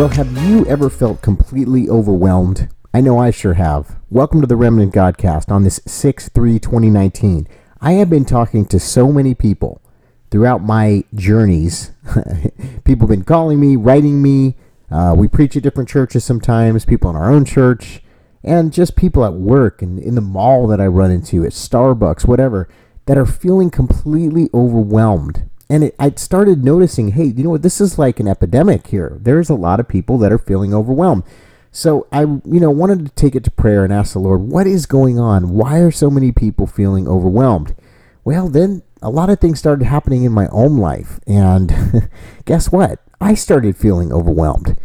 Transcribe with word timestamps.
Well, 0.00 0.08
have 0.08 0.48
you 0.48 0.64
ever 0.64 0.88
felt 0.88 1.20
completely 1.20 1.86
overwhelmed? 1.86 2.70
I 2.94 3.02
know 3.02 3.18
I 3.18 3.30
sure 3.30 3.52
have. 3.52 3.96
Welcome 4.08 4.40
to 4.40 4.46
the 4.46 4.56
Remnant 4.56 4.94
Godcast 4.94 5.52
on 5.52 5.62
this 5.62 5.78
6 5.84 6.30
3 6.30 6.58
2019. 6.58 7.46
I 7.82 7.92
have 7.92 8.08
been 8.08 8.24
talking 8.24 8.64
to 8.64 8.80
so 8.80 9.12
many 9.12 9.34
people 9.34 9.82
throughout 10.30 10.62
my 10.62 11.04
journeys. 11.14 11.90
people 12.84 13.08
have 13.08 13.14
been 13.14 13.24
calling 13.24 13.60
me, 13.60 13.76
writing 13.76 14.22
me. 14.22 14.56
Uh, 14.90 15.14
we 15.14 15.28
preach 15.28 15.54
at 15.54 15.62
different 15.62 15.90
churches 15.90 16.24
sometimes, 16.24 16.86
people 16.86 17.10
in 17.10 17.16
our 17.16 17.30
own 17.30 17.44
church, 17.44 18.00
and 18.42 18.72
just 18.72 18.96
people 18.96 19.22
at 19.22 19.34
work 19.34 19.82
and 19.82 19.98
in 19.98 20.14
the 20.14 20.22
mall 20.22 20.66
that 20.68 20.80
I 20.80 20.86
run 20.86 21.10
into, 21.10 21.44
at 21.44 21.52
Starbucks, 21.52 22.26
whatever, 22.26 22.70
that 23.04 23.18
are 23.18 23.26
feeling 23.26 23.68
completely 23.68 24.48
overwhelmed 24.54 25.49
and 25.70 25.84
it, 25.84 25.94
I 26.00 26.10
started 26.16 26.64
noticing, 26.64 27.12
hey, 27.12 27.26
you 27.26 27.44
know 27.44 27.50
what? 27.50 27.62
This 27.62 27.80
is 27.80 27.96
like 27.96 28.18
an 28.18 28.26
epidemic 28.26 28.88
here. 28.88 29.16
There's 29.20 29.48
a 29.48 29.54
lot 29.54 29.78
of 29.78 29.86
people 29.86 30.18
that 30.18 30.32
are 30.32 30.38
feeling 30.38 30.74
overwhelmed. 30.74 31.22
So 31.70 32.08
I, 32.10 32.22
you 32.22 32.42
know, 32.44 32.72
wanted 32.72 33.06
to 33.06 33.12
take 33.14 33.36
it 33.36 33.44
to 33.44 33.52
prayer 33.52 33.84
and 33.84 33.92
ask 33.92 34.12
the 34.12 34.18
Lord, 34.18 34.42
what 34.42 34.66
is 34.66 34.86
going 34.86 35.20
on? 35.20 35.50
Why 35.50 35.78
are 35.78 35.92
so 35.92 36.10
many 36.10 36.32
people 36.32 36.66
feeling 36.66 37.06
overwhelmed? 37.06 37.76
Well, 38.24 38.48
then 38.48 38.82
a 39.00 39.10
lot 39.10 39.30
of 39.30 39.38
things 39.38 39.60
started 39.60 39.84
happening 39.84 40.24
in 40.24 40.32
my 40.32 40.48
own 40.48 40.76
life, 40.76 41.20
and 41.26 42.10
guess 42.44 42.72
what? 42.72 42.98
I 43.20 43.34
started 43.34 43.76
feeling 43.76 44.12
overwhelmed. 44.12 44.76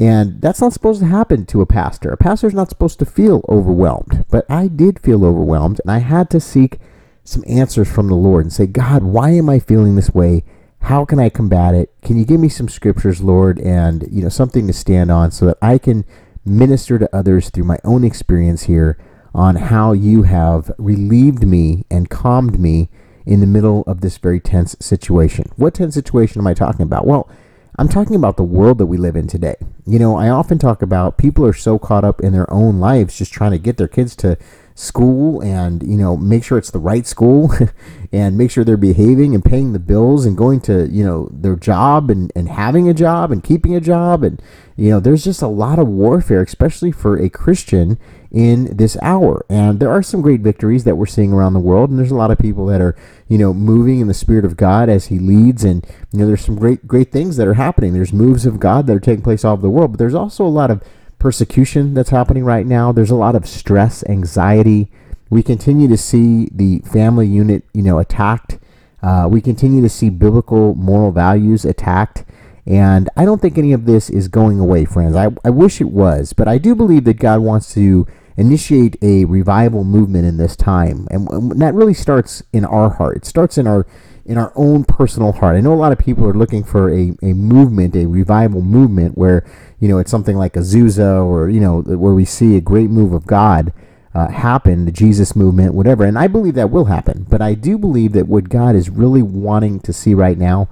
And 0.00 0.40
that's 0.40 0.62
not 0.62 0.72
supposed 0.72 1.00
to 1.00 1.06
happen 1.06 1.44
to 1.46 1.60
a 1.60 1.66
pastor. 1.66 2.10
A 2.10 2.16
pastor's 2.16 2.54
not 2.54 2.70
supposed 2.70 2.98
to 3.00 3.04
feel 3.04 3.44
overwhelmed, 3.48 4.24
but 4.30 4.50
I 4.50 4.68
did 4.68 4.98
feel 4.98 5.26
overwhelmed, 5.26 5.80
and 5.84 5.92
I 5.92 5.98
had 5.98 6.30
to 6.30 6.40
seek 6.40 6.78
some 7.24 7.44
answers 7.46 7.90
from 7.90 8.08
the 8.08 8.14
Lord 8.14 8.44
and 8.44 8.52
say, 8.52 8.66
God, 8.66 9.02
why 9.02 9.30
am 9.30 9.48
I 9.48 9.58
feeling 9.58 9.96
this 9.96 10.14
way? 10.14 10.44
How 10.82 11.04
can 11.04 11.20
I 11.20 11.28
combat 11.28 11.74
it? 11.74 11.94
Can 12.02 12.16
you 12.16 12.24
give 12.24 12.40
me 12.40 12.48
some 12.48 12.68
scriptures, 12.68 13.22
Lord, 13.22 13.60
and 13.60 14.04
you 14.10 14.22
know 14.22 14.28
something 14.28 14.66
to 14.66 14.72
stand 14.72 15.10
on 15.10 15.30
so 15.30 15.46
that 15.46 15.58
I 15.62 15.78
can 15.78 16.04
minister 16.44 16.98
to 16.98 17.16
others 17.16 17.50
through 17.50 17.64
my 17.64 17.78
own 17.84 18.02
experience 18.02 18.64
here 18.64 18.98
on 19.34 19.56
how 19.56 19.92
you 19.92 20.24
have 20.24 20.70
relieved 20.78 21.46
me 21.46 21.84
and 21.90 22.10
calmed 22.10 22.58
me 22.58 22.88
in 23.24 23.40
the 23.40 23.46
middle 23.46 23.82
of 23.86 24.00
this 24.00 24.18
very 24.18 24.40
tense 24.40 24.76
situation. 24.80 25.50
What 25.56 25.74
tense 25.74 25.94
situation 25.94 26.40
am 26.40 26.46
I 26.46 26.54
talking 26.54 26.82
about? 26.82 27.06
Well, 27.06 27.30
I'm 27.78 27.88
talking 27.88 28.16
about 28.16 28.36
the 28.36 28.42
world 28.42 28.78
that 28.78 28.86
we 28.86 28.98
live 28.98 29.16
in 29.16 29.28
today. 29.28 29.56
You 29.86 29.98
know, 29.98 30.16
I 30.16 30.28
often 30.28 30.58
talk 30.58 30.82
about 30.82 31.16
people 31.16 31.46
are 31.46 31.54
so 31.54 31.78
caught 31.78 32.04
up 32.04 32.20
in 32.20 32.32
their 32.32 32.52
own 32.52 32.80
lives 32.80 33.16
just 33.16 33.32
trying 33.32 33.52
to 33.52 33.58
get 33.58 33.78
their 33.78 33.88
kids 33.88 34.14
to 34.16 34.36
school 34.74 35.40
and 35.42 35.82
you 35.82 35.96
know 35.96 36.16
make 36.16 36.42
sure 36.42 36.56
it's 36.56 36.70
the 36.70 36.78
right 36.78 37.06
school 37.06 37.52
and 38.12 38.38
make 38.38 38.50
sure 38.50 38.64
they're 38.64 38.76
behaving 38.76 39.34
and 39.34 39.44
paying 39.44 39.72
the 39.72 39.78
bills 39.78 40.24
and 40.24 40.36
going 40.36 40.60
to 40.60 40.88
you 40.88 41.04
know 41.04 41.28
their 41.32 41.56
job 41.56 42.10
and, 42.10 42.32
and 42.34 42.48
having 42.48 42.88
a 42.88 42.94
job 42.94 43.30
and 43.30 43.44
keeping 43.44 43.74
a 43.74 43.80
job. 43.80 44.24
And 44.24 44.40
you 44.76 44.90
know 44.90 45.00
there's 45.00 45.24
just 45.24 45.42
a 45.42 45.48
lot 45.48 45.78
of 45.78 45.88
warfare 45.88 46.42
especially 46.42 46.92
for 46.92 47.18
a 47.18 47.28
christian 47.28 47.98
in 48.30 48.74
this 48.76 48.96
hour. 49.02 49.44
And 49.50 49.78
there 49.78 49.90
are 49.90 50.02
some 50.02 50.22
great 50.22 50.40
victories 50.40 50.84
that 50.84 50.96
we're 50.96 51.04
seeing 51.06 51.32
around 51.34 51.52
the 51.52 51.60
world. 51.60 51.90
And 51.90 51.98
there's 51.98 52.10
a 52.10 52.16
lot 52.16 52.30
of 52.30 52.38
people 52.38 52.66
that 52.66 52.80
are 52.80 52.96
you 53.28 53.38
know 53.38 53.52
moving 53.52 54.00
in 54.00 54.08
the 54.08 54.14
spirit 54.14 54.44
of 54.44 54.56
god 54.56 54.88
as 54.88 55.06
he 55.06 55.18
leads. 55.18 55.64
And 55.64 55.86
you 56.12 56.20
know 56.20 56.26
there's 56.26 56.44
some 56.44 56.56
great 56.56 56.86
great 56.86 57.12
things 57.12 57.36
that 57.36 57.46
are 57.46 57.54
happening. 57.54 57.92
There's 57.92 58.12
moves 58.12 58.46
of 58.46 58.58
god 58.58 58.86
that 58.86 58.96
are 58.96 59.00
taking 59.00 59.22
place 59.22 59.44
all 59.44 59.52
over 59.52 59.62
the 59.62 59.70
world. 59.70 59.92
But 59.92 59.98
there's 59.98 60.14
also 60.14 60.46
a 60.46 60.48
lot 60.48 60.70
of 60.70 60.82
persecution 61.22 61.94
that's 61.94 62.10
happening 62.10 62.44
right 62.44 62.66
now. 62.66 62.90
There's 62.90 63.12
a 63.12 63.14
lot 63.14 63.36
of 63.36 63.46
stress, 63.46 64.02
anxiety. 64.08 64.90
We 65.30 65.44
continue 65.44 65.86
to 65.86 65.96
see 65.96 66.48
the 66.52 66.80
family 66.80 67.28
unit, 67.28 67.62
you 67.72 67.82
know, 67.82 68.00
attacked. 68.00 68.58
Uh, 69.04 69.28
we 69.30 69.40
continue 69.40 69.80
to 69.82 69.88
see 69.88 70.10
biblical 70.10 70.74
moral 70.74 71.12
values 71.12 71.64
attacked. 71.64 72.24
And 72.66 73.08
I 73.16 73.24
don't 73.24 73.40
think 73.40 73.56
any 73.56 73.72
of 73.72 73.86
this 73.86 74.10
is 74.10 74.26
going 74.26 74.58
away, 74.58 74.84
friends. 74.84 75.14
I, 75.14 75.28
I 75.44 75.50
wish 75.50 75.80
it 75.80 75.90
was, 75.90 76.32
but 76.32 76.48
I 76.48 76.58
do 76.58 76.74
believe 76.74 77.04
that 77.04 77.20
God 77.20 77.38
wants 77.38 77.72
to 77.74 78.04
initiate 78.36 78.96
a 79.00 79.24
revival 79.26 79.84
movement 79.84 80.26
in 80.26 80.38
this 80.38 80.56
time. 80.56 81.06
And, 81.08 81.28
and 81.30 81.62
that 81.62 81.74
really 81.74 81.94
starts 81.94 82.42
in 82.52 82.64
our 82.64 82.90
heart. 82.90 83.18
It 83.18 83.26
starts 83.26 83.58
in 83.58 83.68
our 83.68 83.86
in 84.24 84.38
our 84.38 84.52
own 84.54 84.84
personal 84.84 85.32
heart. 85.32 85.56
I 85.56 85.60
know 85.60 85.72
a 85.72 85.74
lot 85.74 85.92
of 85.92 85.98
people 85.98 86.26
are 86.26 86.34
looking 86.34 86.62
for 86.62 86.90
a, 86.90 87.12
a 87.22 87.32
movement, 87.32 87.96
a 87.96 88.06
revival 88.06 88.62
movement 88.62 89.18
where, 89.18 89.44
you 89.80 89.88
know, 89.88 89.98
it's 89.98 90.10
something 90.10 90.36
like 90.36 90.54
Azusa 90.54 91.24
or, 91.24 91.48
you 91.48 91.60
know, 91.60 91.80
where 91.80 92.14
we 92.14 92.24
see 92.24 92.56
a 92.56 92.60
great 92.60 92.90
move 92.90 93.12
of 93.12 93.26
God 93.26 93.72
uh, 94.14 94.28
happen, 94.28 94.84
the 94.84 94.92
Jesus 94.92 95.34
movement, 95.34 95.74
whatever. 95.74 96.04
And 96.04 96.18
I 96.18 96.28
believe 96.28 96.54
that 96.54 96.70
will 96.70 96.84
happen. 96.84 97.26
But 97.28 97.40
I 97.40 97.54
do 97.54 97.78
believe 97.78 98.12
that 98.12 98.28
what 98.28 98.48
God 98.48 98.76
is 98.76 98.90
really 98.90 99.22
wanting 99.22 99.80
to 99.80 99.92
see 99.92 100.14
right 100.14 100.38
now 100.38 100.68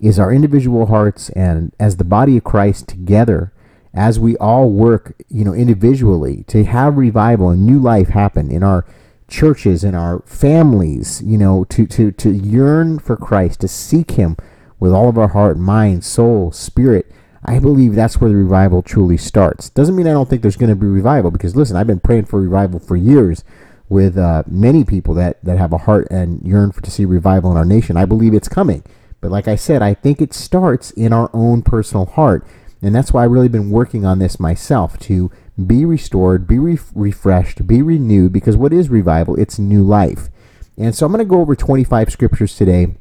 is 0.00 0.18
our 0.18 0.32
individual 0.32 0.86
hearts 0.86 1.30
and 1.30 1.72
as 1.78 1.96
the 1.96 2.04
body 2.04 2.36
of 2.36 2.44
Christ 2.44 2.88
together, 2.88 3.52
as 3.92 4.18
we 4.18 4.36
all 4.38 4.70
work, 4.70 5.14
you 5.28 5.44
know, 5.44 5.54
individually 5.54 6.44
to 6.48 6.64
have 6.64 6.96
revival 6.96 7.50
and 7.50 7.64
new 7.64 7.78
life 7.78 8.08
happen 8.08 8.50
in 8.50 8.62
our 8.62 8.84
churches 9.28 9.84
and 9.84 9.96
our 9.96 10.20
families, 10.20 11.22
you 11.24 11.38
know, 11.38 11.64
to, 11.64 11.86
to, 11.86 12.12
to 12.12 12.30
yearn 12.30 12.98
for 12.98 13.16
Christ, 13.16 13.60
to 13.60 13.68
seek 13.68 14.12
Him 14.12 14.36
with 14.78 14.92
all 14.92 15.08
of 15.08 15.18
our 15.18 15.28
heart, 15.28 15.58
mind, 15.58 16.04
soul, 16.04 16.52
spirit. 16.52 17.10
I 17.44 17.58
believe 17.58 17.94
that's 17.94 18.20
where 18.20 18.30
the 18.30 18.36
revival 18.36 18.82
truly 18.82 19.16
starts. 19.16 19.68
Doesn't 19.70 19.96
mean 19.96 20.06
I 20.06 20.12
don't 20.12 20.28
think 20.28 20.42
there's 20.42 20.56
going 20.56 20.70
to 20.70 20.76
be 20.76 20.86
revival 20.86 21.30
because 21.30 21.54
listen, 21.54 21.76
I've 21.76 21.86
been 21.86 22.00
praying 22.00 22.24
for 22.24 22.40
revival 22.40 22.80
for 22.80 22.96
years 22.96 23.44
with 23.88 24.16
uh, 24.16 24.44
many 24.46 24.84
people 24.84 25.14
that, 25.14 25.44
that 25.44 25.58
have 25.58 25.72
a 25.72 25.78
heart 25.78 26.08
and 26.10 26.40
yearn 26.42 26.72
for 26.72 26.80
to 26.80 26.90
see 26.90 27.04
revival 27.04 27.50
in 27.50 27.56
our 27.56 27.64
nation. 27.64 27.96
I 27.96 28.06
believe 28.06 28.32
it's 28.32 28.48
coming. 28.48 28.82
But 29.20 29.30
like 29.30 29.48
I 29.48 29.56
said, 29.56 29.82
I 29.82 29.94
think 29.94 30.20
it 30.20 30.34
starts 30.34 30.90
in 30.90 31.12
our 31.12 31.30
own 31.32 31.62
personal 31.62 32.06
heart. 32.06 32.46
And 32.82 32.94
that's 32.94 33.12
why 33.12 33.24
I've 33.24 33.30
really 33.30 33.48
been 33.48 33.70
working 33.70 34.04
on 34.04 34.18
this 34.18 34.38
myself 34.38 34.98
to 35.00 35.30
be 35.62 35.84
restored, 35.84 36.46
be 36.46 36.58
re- 36.58 36.78
refreshed, 36.94 37.66
be 37.66 37.82
renewed, 37.82 38.32
because 38.32 38.56
what 38.56 38.72
is 38.72 38.88
revival? 38.88 39.38
It's 39.38 39.58
new 39.58 39.82
life. 39.82 40.28
And 40.76 40.94
so 40.94 41.06
I'm 41.06 41.12
going 41.12 41.24
to 41.24 41.28
go 41.28 41.40
over 41.40 41.54
25 41.54 42.10
scriptures 42.10 42.56
today 42.56 42.94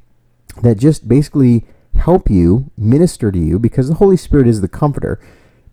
that 0.61 0.77
just 0.77 1.07
basically 1.07 1.65
help 1.95 2.29
you, 2.29 2.71
minister 2.77 3.31
to 3.31 3.39
you, 3.39 3.57
because 3.57 3.89
the 3.89 3.95
Holy 3.95 4.17
Spirit 4.17 4.47
is 4.47 4.61
the 4.61 4.67
comforter, 4.67 5.19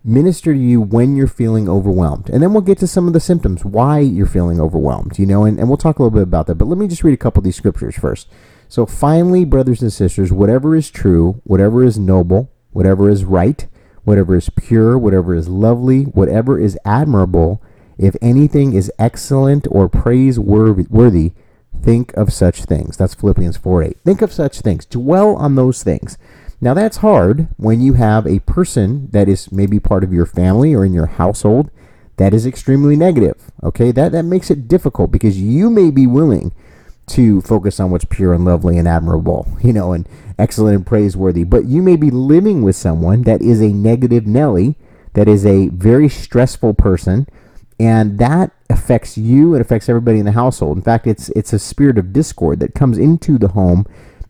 minister 0.03 0.53
to 0.53 0.59
you 0.59 0.81
when 0.81 1.15
you're 1.15 1.27
feeling 1.27 1.69
overwhelmed. 1.69 2.29
And 2.29 2.41
then 2.41 2.53
we'll 2.53 2.61
get 2.61 2.79
to 2.79 2.87
some 2.87 3.07
of 3.07 3.13
the 3.13 3.19
symptoms, 3.19 3.63
why 3.63 3.99
you're 3.99 4.25
feeling 4.25 4.59
overwhelmed, 4.59 5.19
you 5.19 5.25
know, 5.25 5.45
and, 5.45 5.59
and 5.59 5.67
we'll 5.67 5.77
talk 5.77 5.99
a 5.99 6.03
little 6.03 6.17
bit 6.17 6.23
about 6.23 6.47
that. 6.47 6.55
But 6.55 6.65
let 6.65 6.77
me 6.77 6.87
just 6.87 7.03
read 7.03 7.13
a 7.13 7.17
couple 7.17 7.41
of 7.41 7.43
these 7.43 7.55
scriptures 7.55 7.97
first. 7.97 8.27
So 8.67 8.85
finally, 8.85 9.45
brothers 9.45 9.81
and 9.81 9.93
sisters, 9.93 10.31
whatever 10.31 10.75
is 10.75 10.89
true, 10.89 11.41
whatever 11.43 11.83
is 11.83 11.99
noble, 11.99 12.51
whatever 12.71 13.09
is 13.09 13.25
right, 13.25 13.67
whatever 14.03 14.35
is 14.35 14.49
pure, 14.49 14.97
whatever 14.97 15.35
is 15.35 15.47
lovely, 15.47 16.03
whatever 16.03 16.59
is 16.59 16.77
admirable, 16.85 17.61
if 17.97 18.15
anything 18.21 18.73
is 18.73 18.91
excellent 18.97 19.67
or 19.69 19.87
praiseworthy, 19.87 21.33
think 21.81 22.13
of 22.13 22.33
such 22.33 22.65
things. 22.65 22.97
That's 22.97 23.13
Philippians 23.13 23.57
4 23.57 23.83
8. 23.83 23.97
Think 24.03 24.21
of 24.21 24.33
such 24.33 24.61
things. 24.61 24.85
Dwell 24.85 25.35
on 25.35 25.55
those 25.55 25.83
things. 25.83 26.17
Now, 26.59 26.75
that's 26.75 26.97
hard 26.97 27.47
when 27.57 27.81
you 27.81 27.93
have 27.93 28.27
a 28.27 28.39
person 28.39 29.09
that 29.11 29.27
is 29.27 29.51
maybe 29.51 29.79
part 29.79 30.03
of 30.03 30.13
your 30.13 30.27
family 30.27 30.75
or 30.75 30.85
in 30.85 30.93
your 30.93 31.07
household 31.07 31.71
that 32.17 32.35
is 32.35 32.45
extremely 32.45 32.95
negative. 32.95 33.51
Okay, 33.63 33.91
that, 33.91 34.11
that 34.11 34.25
makes 34.25 34.51
it 34.51 34.67
difficult 34.67 35.11
because 35.11 35.41
you 35.41 35.71
may 35.71 35.89
be 35.89 36.05
willing 36.05 36.51
to 37.11 37.41
focus 37.41 37.79
on 37.79 37.91
what's 37.91 38.05
pure 38.05 38.33
and 38.33 38.45
lovely 38.45 38.77
and 38.77 38.87
admirable, 38.87 39.47
you 39.61 39.73
know, 39.73 39.93
and 39.93 40.07
excellent 40.37 40.75
and 40.75 40.85
praiseworthy. 40.85 41.43
But 41.43 41.65
you 41.65 41.81
may 41.81 41.95
be 41.95 42.09
living 42.09 42.63
with 42.63 42.75
someone 42.75 43.23
that 43.23 43.41
is 43.41 43.61
a 43.61 43.69
negative 43.69 44.25
Nelly, 44.25 44.75
that 45.13 45.27
is 45.27 45.45
a 45.45 45.67
very 45.69 46.09
stressful 46.09 46.73
person, 46.75 47.27
and 47.79 48.19
that 48.19 48.51
affects 48.69 49.17
you. 49.17 49.55
It 49.55 49.61
affects 49.61 49.89
everybody 49.89 50.19
in 50.19 50.25
the 50.25 50.31
household. 50.31 50.77
In 50.77 50.83
fact, 50.83 51.07
it's 51.07 51.29
it's 51.29 51.53
a 51.53 51.59
spirit 51.59 51.97
of 51.97 52.13
discord 52.13 52.59
that 52.59 52.75
comes 52.75 52.97
into 52.97 53.37
the 53.37 53.49
home 53.49 53.85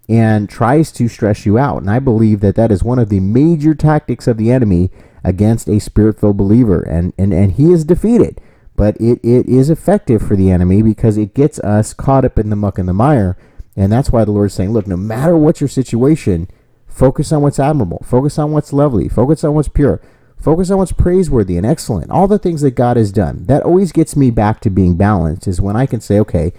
and 0.09 0.49
tries 0.49 0.91
to 0.93 1.07
stress 1.07 1.45
you 1.45 1.57
out. 1.57 1.81
And 1.81 1.89
I 1.89 1.99
believe 1.99 2.39
that 2.41 2.55
that 2.55 2.71
is 2.71 2.83
one 2.83 2.99
of 2.99 3.09
the 3.09 3.19
major 3.19 3.75
tactics 3.75 4.27
of 4.27 4.37
the 4.37 4.51
enemy 4.51 4.89
against 5.23 5.69
a 5.69 5.79
spirit-filled 5.79 6.37
believer, 6.37 6.81
and 6.81 7.13
and 7.17 7.33
and 7.33 7.53
he 7.53 7.71
is 7.71 7.85
defeated 7.85 8.41
but 8.75 8.95
it, 8.99 9.19
it 9.23 9.47
is 9.47 9.69
effective 9.69 10.21
for 10.21 10.35
the 10.35 10.51
enemy 10.51 10.81
because 10.81 11.17
it 11.17 11.33
gets 11.33 11.59
us 11.59 11.93
caught 11.93 12.25
up 12.25 12.39
in 12.39 12.49
the 12.49 12.55
muck 12.55 12.77
and 12.77 12.89
the 12.89 12.93
mire. 12.93 13.37
And 13.75 13.91
that's 13.91 14.11
why 14.11 14.25
the 14.25 14.31
Lord 14.31 14.47
is 14.47 14.53
saying, 14.53 14.71
look, 14.71 14.87
no 14.87 14.97
matter 14.97 15.37
what 15.37 15.61
your 15.61 15.67
situation, 15.67 16.49
focus 16.87 17.31
on 17.31 17.41
what's 17.41 17.59
admirable, 17.59 18.03
focus 18.05 18.37
on 18.37 18.51
what's 18.51 18.73
lovely, 18.73 19.07
focus 19.07 19.43
on 19.43 19.53
what's 19.53 19.69
pure, 19.69 20.01
focus 20.37 20.69
on 20.69 20.77
what's 20.77 20.91
praiseworthy 20.91 21.57
and 21.57 21.65
excellent, 21.65 22.11
all 22.11 22.27
the 22.27 22.39
things 22.39 22.61
that 22.61 22.71
God 22.71 22.97
has 22.97 23.11
done. 23.11 23.45
That 23.45 23.63
always 23.63 23.91
gets 23.91 24.15
me 24.15 24.29
back 24.31 24.59
to 24.61 24.69
being 24.69 24.97
balanced, 24.97 25.47
is 25.47 25.61
when 25.61 25.75
I 25.75 25.85
can 25.85 26.01
say, 26.01 26.19
okay, 26.19 26.51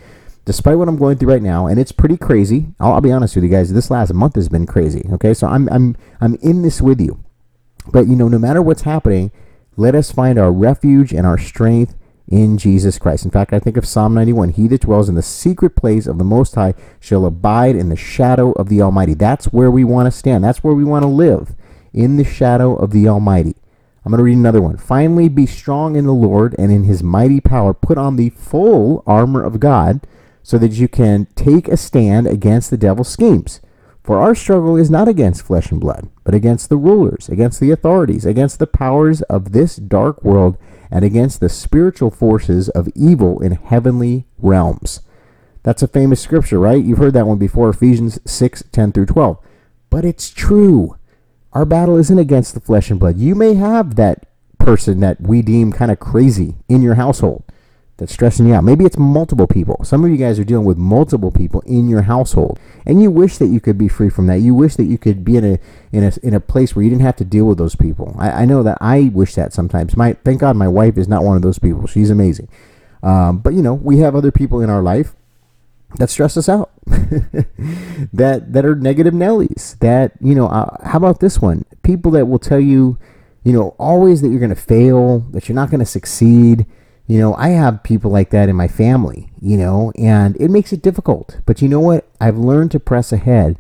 despite 0.45 0.79
what 0.79 0.89
I'm 0.89 0.97
going 0.97 1.19
through 1.19 1.33
right 1.33 1.43
now, 1.43 1.67
and 1.67 1.79
it's 1.79 1.93
pretty 1.93 2.17
crazy. 2.17 2.69
I'll, 2.81 2.95
I'll, 2.95 3.01
be 3.01 3.13
honest 3.13 3.35
with 3.35 3.45
you 3.45 3.51
guys. 3.51 3.73
This 3.73 3.91
last 3.91 4.13
month 4.13 4.35
has 4.35 4.49
been 4.49 4.67
crazy. 4.67 5.07
Okay, 5.13 5.35
so 5.35 5.47
I'm 5.47 5.69
I'm 5.69 5.97
I'm 6.21 6.35
in 6.37 6.63
this 6.63 6.81
with 6.81 7.01
you. 7.01 7.23
But 7.91 8.07
you 8.07 8.17
know, 8.17 8.29
no 8.29 8.39
matter 8.39 8.63
what's 8.63 8.83
happening, 8.83 9.31
let 9.77 9.95
us 9.95 10.13
find 10.13 10.39
our 10.39 10.53
refuge 10.53 11.13
and 11.13 11.27
our 11.27 11.39
strength 11.39 11.95
in 12.33 12.57
Jesus 12.57 12.99
Christ. 12.99 13.27
In 13.27 13.31
fact, 13.31 13.53
I 13.53 13.59
think 13.59 13.77
of 13.77 13.87
Psalm 13.87 14.15
91 14.15 14.51
He 14.51 14.67
that 14.69 14.81
dwells 14.81 15.11
in 15.11 15.15
the 15.15 15.23
secret 15.23 15.77
place 15.77 16.07
of 16.07 16.17
the 16.17 16.25
Most 16.25 16.55
High 16.55 16.73
shall 16.99 17.27
abide 17.27 17.77
in 17.77 17.91
the 17.91 17.97
shadow 17.97 18.53
of 18.53 18.71
the 18.71 18.81
Almighty. 18.81 19.13
That's 19.13 19.53
where 19.53 19.71
we 19.71 19.85
want 19.85 20.07
to 20.07 20.19
stand. 20.19 20.43
That's 20.43 20.65
where 20.65 20.75
we 20.75 20.83
want 20.83 21.03
to 21.03 21.09
live, 21.09 21.55
in 21.93 22.17
the 22.17 22.25
shadow 22.25 22.75
of 22.75 22.91
the 22.91 23.07
Almighty. 23.07 23.55
I'm 24.05 24.11
going 24.11 24.19
to 24.19 24.25
read 24.25 24.39
another 24.39 24.63
one. 24.63 24.79
Finally, 24.79 25.29
be 25.29 25.45
strong 25.47 25.95
in 25.95 26.07
the 26.07 26.15
Lord 26.15 26.57
and 26.59 26.73
in 26.73 26.85
his 26.85 27.03
mighty 27.03 27.39
power. 27.39 27.75
Put 27.75 27.99
on 27.99 28.17
the 28.17 28.31
full 28.31 29.05
armor 29.07 29.45
of 29.45 29.61
God 29.61 30.01
so 30.43 30.57
that 30.59 30.73
you 30.73 30.89
can 30.89 31.27
take 31.37 31.69
a 31.69 31.77
stand 31.77 32.27
against 32.27 32.71
the 32.71 32.79
devil's 32.79 33.11
schemes. 33.11 33.61
For 34.03 34.19
our 34.19 34.35
struggle 34.35 34.77
is 34.77 34.91
not 34.91 35.07
against 35.07 35.45
flesh 35.45 35.71
and 35.71 35.81
blood, 35.81 36.09
but 36.25 36.35
against 36.35 36.69
the 36.69 36.77
rulers, 36.77 37.29
against 37.29 37.61
the 37.61 37.71
authorities, 37.71 38.25
against 38.25 38.59
the 38.59 38.67
powers 38.67 39.23
of 39.23 39.53
this 39.53 39.77
dark 39.77 40.25
world, 40.25 40.57
and 40.93 41.05
against 41.05 41.41
the 41.41 41.49
spiritual 41.49 42.11
forces 42.11 42.69
of 42.69 42.89
evil 42.95 43.41
in 43.41 43.53
heavenly 43.53 44.27
realms. 44.39 45.01
That's 45.63 45.83
a 45.83 45.89
famous 45.89 46.21
scripture, 46.21 46.59
right? 46.59 46.85
You've 46.85 46.99
heard 46.99 47.15
that 47.15 47.27
one 47.27 47.39
before, 47.39 47.71
Ephesians 47.71 48.21
6 48.27 48.65
10 48.71 48.93
through 48.93 49.07
12. 49.07 49.39
But 49.89 50.05
it's 50.05 50.31
true. 50.31 50.97
Our 51.55 51.65
battle 51.65 51.97
isn't 51.97 52.19
against 52.19 52.53
the 52.53 52.61
flesh 52.61 52.91
and 52.91 53.01
blood. 53.01 53.17
You 53.17 53.35
may 53.35 53.55
have 53.55 53.97
that 53.97 54.27
person 54.59 55.01
that 55.01 55.21
we 55.21 55.41
deem 55.41 55.73
kind 55.73 55.91
of 55.91 55.99
crazy 55.99 56.57
in 56.69 56.83
your 56.83 56.95
household 56.95 57.43
that's 57.99 58.13
stressing 58.13 58.47
you 58.49 58.55
out. 58.55 58.65
Maybe 58.65 58.85
it's 58.85 58.97
multiple 58.97 59.47
people. 59.47 59.85
Some 59.85 60.05
of 60.05 60.11
you 60.11 60.17
guys 60.17 60.39
are 60.39 60.45
dealing 60.45 60.65
with 60.65 60.77
multiple 60.77 61.31
people 61.31 61.61
in 61.67 61.89
your 61.89 62.03
household, 62.03 62.59
and 62.87 63.03
you 63.03 63.11
wish 63.11 63.39
that 63.39 63.47
you 63.47 63.61
could 63.61 63.79
be 63.79 63.89
free 63.89 64.11
from 64.11 64.27
that. 64.27 64.41
You 64.41 64.55
wish 64.55 64.77
that 64.77 64.85
you 64.85 64.99
could 64.99 65.25
be 65.25 65.37
in 65.37 65.45
a 65.45 65.59
in 65.93 66.05
a 66.05 66.13
in 66.23 66.35
a 66.35 66.41
place 66.41 66.75
where 66.75 66.83
you 66.83 66.91
didn't 66.91 67.03
have 67.03 67.17
to 67.17 67.25
deal 67.25 67.45
with 67.45 67.59
those 67.59 67.77
people. 67.77 68.17
I, 68.19 68.43
I 68.43 68.45
know 68.45 68.63
that 68.63 68.79
I 68.81 69.11
wish 69.13 69.35
that 69.35 69.53
sometimes. 69.53 69.97
My 69.97 70.15
thank 70.25 70.41
God 70.41 70.57
my 70.57 70.69
wife 70.69 70.97
is 70.97 71.09
not 71.09 71.23
one 71.23 71.37
of 71.37 71.43
those 71.43 71.59
people. 71.59 71.87
She's 71.87 72.11
amazing. 72.11 72.49
Um, 73.03 73.39
but 73.39 73.53
you 73.55 73.63
know, 73.63 73.75
we 73.75 73.99
have 73.99 74.15
other 74.15 74.31
people 74.31 74.61
in 74.63 74.71
our 74.71 74.83
life 74.83 75.15
that 75.97 76.11
stress 76.11 76.37
us 76.37 76.49
out 76.49 76.71
that 76.87 78.53
that 78.53 78.65
are 78.65 78.75
negative 78.75 79.13
nellies 79.13 79.79
that 79.81 80.13
you 80.21 80.35
know 80.35 80.47
uh, 80.47 80.77
how 80.89 80.97
about 80.97 81.21
this 81.21 81.41
one 81.41 81.65
people 81.83 82.11
that 82.11 82.27
will 82.27 82.39
tell 82.39 82.61
you 82.61 82.99
you 83.45 83.53
know 83.53 83.75
always 83.79 84.23
that 84.23 84.29
you're 84.29 84.41
going 84.41 84.49
to 84.49 84.57
fail 84.57 85.19
that 85.19 85.49
you're 85.49 85.55
not 85.55 85.71
going 85.71 85.81
to 85.81 85.87
succeed 85.87 86.65
you 87.07 87.19
know 87.19 87.35
i 87.35 87.49
have 87.49 87.83
people 87.83 88.11
like 88.11 88.31
that 88.31 88.49
in 88.49 88.57
my 88.57 88.69
family 88.69 89.31
you 89.41 89.57
know 89.57 89.93
and 89.97 90.37
it 90.37 90.51
makes 90.51 90.73
it 90.73 90.83
difficult 90.83 91.39
but 91.47 91.61
you 91.61 91.69
know 91.69 91.81
what 91.81 92.09
i've 92.21 92.37
learned 92.37 92.71
to 92.71 92.81
press 92.81 93.13
ahead 93.13 93.57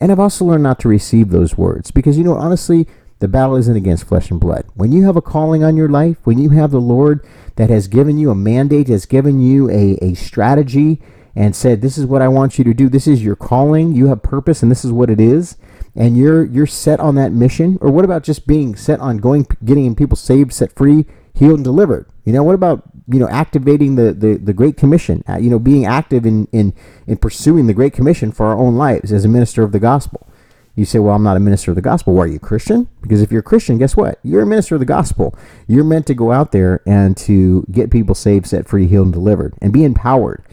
and 0.00 0.10
i've 0.10 0.20
also 0.20 0.44
learned 0.44 0.62
not 0.62 0.78
to 0.78 0.88
receive 0.88 1.30
those 1.30 1.56
words 1.56 1.90
because 1.90 2.16
you 2.18 2.24
know 2.24 2.34
honestly 2.34 2.86
the 3.18 3.28
battle 3.28 3.56
isn't 3.56 3.76
against 3.76 4.06
flesh 4.06 4.30
and 4.30 4.40
blood 4.40 4.64
when 4.74 4.92
you 4.92 5.04
have 5.04 5.16
a 5.16 5.22
calling 5.22 5.62
on 5.62 5.76
your 5.76 5.88
life 5.88 6.18
when 6.24 6.38
you 6.38 6.50
have 6.50 6.70
the 6.70 6.80
lord 6.80 7.24
that 7.56 7.70
has 7.70 7.88
given 7.88 8.18
you 8.18 8.30
a 8.30 8.34
mandate 8.34 8.88
has 8.88 9.06
given 9.06 9.40
you 9.40 9.70
a, 9.70 9.98
a 10.02 10.14
strategy 10.14 11.00
and 11.36 11.54
said, 11.54 11.82
"This 11.82 11.98
is 11.98 12.06
what 12.06 12.22
I 12.22 12.28
want 12.28 12.58
you 12.58 12.64
to 12.64 12.74
do. 12.74 12.88
This 12.88 13.06
is 13.06 13.22
your 13.22 13.36
calling. 13.36 13.94
You 13.94 14.06
have 14.06 14.22
purpose, 14.22 14.62
and 14.62 14.72
this 14.72 14.84
is 14.84 14.90
what 14.90 15.10
it 15.10 15.20
is." 15.20 15.56
And 15.94 16.16
you're 16.16 16.44
you're 16.44 16.66
set 16.66 16.98
on 16.98 17.14
that 17.16 17.32
mission. 17.32 17.78
Or 17.80 17.90
what 17.90 18.04
about 18.04 18.22
just 18.22 18.46
being 18.46 18.74
set 18.74 19.00
on 19.00 19.18
going, 19.18 19.46
getting 19.64 19.94
people 19.94 20.16
saved, 20.16 20.52
set 20.52 20.74
free, 20.74 21.04
healed, 21.36 21.56
and 21.56 21.64
delivered? 21.64 22.06
You 22.24 22.32
know, 22.32 22.42
what 22.42 22.54
about 22.54 22.82
you 23.08 23.18
know 23.18 23.28
activating 23.28 23.96
the 23.96 24.12
the, 24.12 24.36
the 24.36 24.52
Great 24.52 24.76
Commission? 24.76 25.22
Uh, 25.28 25.38
you 25.38 25.50
know, 25.50 25.58
being 25.58 25.86
active 25.86 26.26
in 26.26 26.48
in 26.52 26.74
in 27.06 27.16
pursuing 27.16 27.66
the 27.66 27.74
Great 27.74 27.92
Commission 27.92 28.32
for 28.32 28.46
our 28.46 28.58
own 28.58 28.76
lives 28.76 29.12
as 29.12 29.24
a 29.24 29.28
minister 29.28 29.62
of 29.62 29.72
the 29.72 29.80
gospel. 29.80 30.26
You 30.74 30.84
say, 30.84 30.98
well, 30.98 31.14
I'm 31.14 31.22
not 31.22 31.38
a 31.38 31.40
minister 31.40 31.70
of 31.70 31.74
the 31.74 31.80
gospel. 31.80 32.12
Why 32.12 32.24
are 32.24 32.26
you 32.26 32.38
Christian? 32.38 32.86
Because 33.00 33.22
if 33.22 33.30
you're 33.30 33.40
a 33.40 33.44
Christian, 33.44 33.78
guess 33.78 33.96
what? 33.96 34.18
You're 34.22 34.42
a 34.42 34.46
minister 34.46 34.74
of 34.74 34.80
the 34.80 34.84
gospel. 34.84 35.34
You're 35.66 35.84
meant 35.84 36.06
to 36.08 36.14
go 36.14 36.32
out 36.32 36.52
there 36.52 36.82
and 36.86 37.16
to 37.18 37.64
get 37.70 37.90
people 37.90 38.14
saved, 38.14 38.46
set 38.46 38.68
free, 38.68 38.86
healed, 38.86 39.06
and 39.06 39.14
delivered, 39.14 39.54
and 39.62 39.72
be 39.72 39.84
empowered 39.84 40.44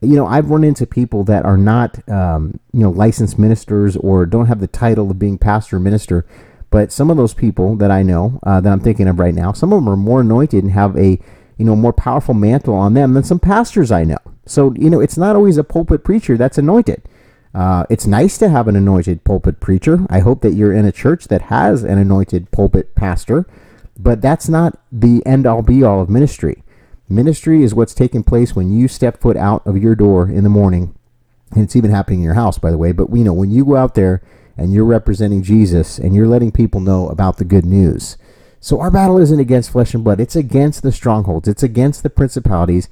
you 0.00 0.14
know, 0.14 0.26
I've 0.26 0.50
run 0.50 0.62
into 0.62 0.86
people 0.86 1.24
that 1.24 1.44
are 1.44 1.56
not, 1.56 2.06
um, 2.08 2.60
you 2.72 2.80
know, 2.80 2.90
licensed 2.90 3.38
ministers 3.38 3.96
or 3.96 4.26
don't 4.26 4.46
have 4.46 4.60
the 4.60 4.66
title 4.66 5.10
of 5.10 5.18
being 5.18 5.38
pastor 5.38 5.76
or 5.76 5.80
minister. 5.80 6.26
But 6.76 6.92
some 6.92 7.10
of 7.10 7.16
those 7.16 7.32
people 7.32 7.74
that 7.76 7.90
I 7.90 8.02
know 8.02 8.38
uh, 8.42 8.60
that 8.60 8.70
I'm 8.70 8.80
thinking 8.80 9.08
of 9.08 9.18
right 9.18 9.34
now, 9.34 9.52
some 9.52 9.72
of 9.72 9.78
them 9.78 9.88
are 9.88 9.96
more 9.96 10.20
anointed 10.20 10.62
and 10.62 10.74
have 10.74 10.94
a, 10.94 11.18
you 11.56 11.64
know, 11.64 11.74
more 11.74 11.94
powerful 11.94 12.34
mantle 12.34 12.74
on 12.74 12.92
them 12.92 13.14
than 13.14 13.24
some 13.24 13.38
pastors 13.38 13.90
I 13.90 14.04
know. 14.04 14.18
So, 14.44 14.74
you 14.74 14.90
know, 14.90 15.00
it's 15.00 15.16
not 15.16 15.36
always 15.36 15.56
a 15.56 15.64
pulpit 15.64 16.04
preacher 16.04 16.36
that's 16.36 16.58
anointed. 16.58 17.00
Uh, 17.54 17.86
it's 17.88 18.06
nice 18.06 18.36
to 18.36 18.50
have 18.50 18.68
an 18.68 18.76
anointed 18.76 19.24
pulpit 19.24 19.58
preacher. 19.58 20.06
I 20.10 20.18
hope 20.18 20.42
that 20.42 20.52
you're 20.52 20.74
in 20.74 20.84
a 20.84 20.92
church 20.92 21.28
that 21.28 21.48
has 21.48 21.82
an 21.82 21.96
anointed 21.96 22.50
pulpit 22.50 22.94
pastor, 22.94 23.46
but 23.98 24.20
that's 24.20 24.46
not 24.46 24.78
the 24.92 25.24
end 25.24 25.46
all 25.46 25.62
be 25.62 25.82
all 25.82 26.02
of 26.02 26.10
ministry. 26.10 26.62
Ministry 27.08 27.62
is 27.62 27.72
what's 27.72 27.94
taking 27.94 28.22
place 28.22 28.54
when 28.54 28.70
you 28.70 28.86
step 28.86 29.18
foot 29.22 29.38
out 29.38 29.66
of 29.66 29.78
your 29.78 29.94
door 29.94 30.28
in 30.28 30.44
the 30.44 30.50
morning. 30.50 30.94
And 31.52 31.64
it's 31.64 31.74
even 31.74 31.90
happening 31.90 32.18
in 32.18 32.24
your 32.26 32.34
house, 32.34 32.58
by 32.58 32.70
the 32.70 32.76
way. 32.76 32.92
But 32.92 33.08
we 33.08 33.22
know 33.22 33.32
when 33.32 33.50
you 33.50 33.64
go 33.64 33.76
out 33.76 33.94
there 33.94 34.20
and 34.56 34.72
you're 34.72 34.84
representing 34.84 35.42
Jesus 35.42 35.98
and 35.98 36.14
you're 36.14 36.28
letting 36.28 36.52
people 36.52 36.80
know 36.80 37.08
about 37.08 37.36
the 37.36 37.44
good 37.44 37.64
news. 37.64 38.16
So 38.60 38.80
our 38.80 38.90
battle 38.90 39.18
isn't 39.18 39.38
against 39.38 39.70
flesh 39.70 39.94
and 39.94 40.02
blood, 40.02 40.20
it's 40.20 40.36
against 40.36 40.82
the 40.82 40.92
strongholds, 40.92 41.48
it's 41.48 41.62
against 41.62 42.02
the 42.02 42.10
principalities. 42.10 42.88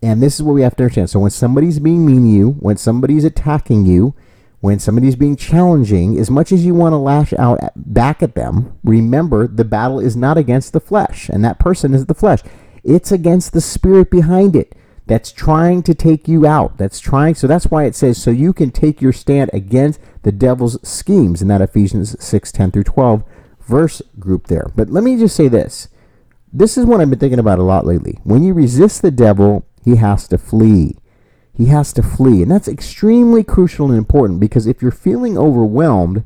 And 0.00 0.22
this 0.22 0.36
is 0.36 0.42
what 0.42 0.52
we 0.52 0.62
have 0.62 0.76
to 0.76 0.84
understand. 0.84 1.10
So 1.10 1.18
when 1.18 1.30
somebody's 1.30 1.80
being 1.80 2.06
mean 2.06 2.22
to 2.22 2.28
you, 2.28 2.50
when 2.60 2.76
somebody's 2.76 3.24
attacking 3.24 3.84
you, 3.84 4.14
when 4.60 4.78
somebody's 4.78 5.16
being 5.16 5.36
challenging, 5.36 6.18
as 6.18 6.30
much 6.30 6.50
as 6.50 6.64
you 6.64 6.74
want 6.74 6.92
to 6.92 6.98
lash 6.98 7.32
out 7.34 7.58
back 7.76 8.22
at 8.22 8.34
them, 8.34 8.78
remember 8.82 9.46
the 9.46 9.64
battle 9.64 10.00
is 10.00 10.16
not 10.16 10.38
against 10.38 10.72
the 10.72 10.80
flesh, 10.80 11.28
and 11.28 11.44
that 11.44 11.58
person 11.58 11.94
is 11.94 12.06
the 12.06 12.14
flesh. 12.14 12.40
It's 12.82 13.12
against 13.12 13.52
the 13.52 13.60
spirit 13.60 14.10
behind 14.10 14.56
it 14.56 14.74
that's 15.06 15.32
trying 15.32 15.82
to 15.84 15.94
take 15.94 16.28
you 16.28 16.46
out. 16.46 16.76
That's 16.76 17.00
trying. 17.00 17.34
So 17.34 17.46
that's 17.46 17.66
why 17.66 17.84
it 17.84 17.94
says, 17.94 18.20
so 18.20 18.30
you 18.30 18.52
can 18.52 18.70
take 18.70 19.00
your 19.00 19.12
stand 19.12 19.50
against 19.52 20.00
the 20.22 20.32
devil's 20.32 20.78
schemes 20.88 21.42
in 21.42 21.48
that 21.48 21.60
Ephesians 21.60 22.22
6 22.22 22.52
10 22.52 22.70
through 22.70 22.84
12 22.84 23.24
verse 23.60 24.02
group 24.18 24.46
there. 24.46 24.70
But 24.74 24.90
let 24.90 25.04
me 25.04 25.16
just 25.16 25.36
say 25.36 25.48
this. 25.48 25.88
This 26.52 26.78
is 26.78 26.86
what 26.86 27.00
I've 27.00 27.10
been 27.10 27.18
thinking 27.18 27.38
about 27.38 27.58
a 27.58 27.62
lot 27.62 27.86
lately. 27.86 28.18
When 28.24 28.42
you 28.42 28.54
resist 28.54 29.02
the 29.02 29.10
devil, 29.10 29.66
he 29.84 29.96
has 29.96 30.26
to 30.28 30.38
flee. 30.38 30.96
He 31.52 31.66
has 31.66 31.92
to 31.94 32.02
flee. 32.02 32.42
And 32.42 32.50
that's 32.50 32.68
extremely 32.68 33.44
crucial 33.44 33.88
and 33.88 33.98
important 33.98 34.40
because 34.40 34.66
if 34.66 34.80
you're 34.80 34.90
feeling 34.90 35.36
overwhelmed, 35.36 36.24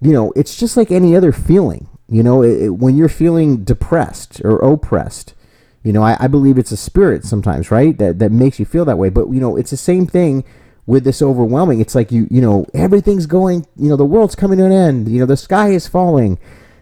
you 0.00 0.12
know, 0.12 0.32
it's 0.36 0.56
just 0.56 0.76
like 0.76 0.90
any 0.90 1.16
other 1.16 1.32
feeling. 1.32 1.88
You 2.08 2.22
know, 2.22 2.42
it, 2.42 2.68
when 2.70 2.96
you're 2.96 3.08
feeling 3.08 3.64
depressed 3.64 4.40
or 4.44 4.58
oppressed, 4.58 5.34
you 5.82 5.92
know, 5.92 6.02
I, 6.02 6.16
I 6.20 6.26
believe 6.26 6.58
it's 6.58 6.72
a 6.72 6.76
spirit 6.76 7.24
sometimes, 7.24 7.70
right? 7.70 7.96
That 7.96 8.18
that 8.18 8.32
makes 8.32 8.58
you 8.58 8.64
feel 8.64 8.84
that 8.84 8.98
way. 8.98 9.08
But 9.08 9.28
you 9.28 9.40
know, 9.40 9.56
it's 9.56 9.70
the 9.70 9.76
same 9.76 10.06
thing 10.06 10.44
with 10.86 11.04
this 11.04 11.20
overwhelming. 11.20 11.80
It's 11.80 11.94
like 11.94 12.12
you 12.12 12.26
you 12.30 12.40
know 12.40 12.66
everything's 12.74 13.26
going. 13.26 13.66
You 13.76 13.88
know, 13.88 13.96
the 13.96 14.04
world's 14.04 14.34
coming 14.34 14.58
to 14.58 14.64
an 14.64 14.72
end. 14.72 15.08
You 15.08 15.20
know, 15.20 15.26
the 15.26 15.36
sky 15.36 15.70
is 15.70 15.88
falling. 15.88 16.38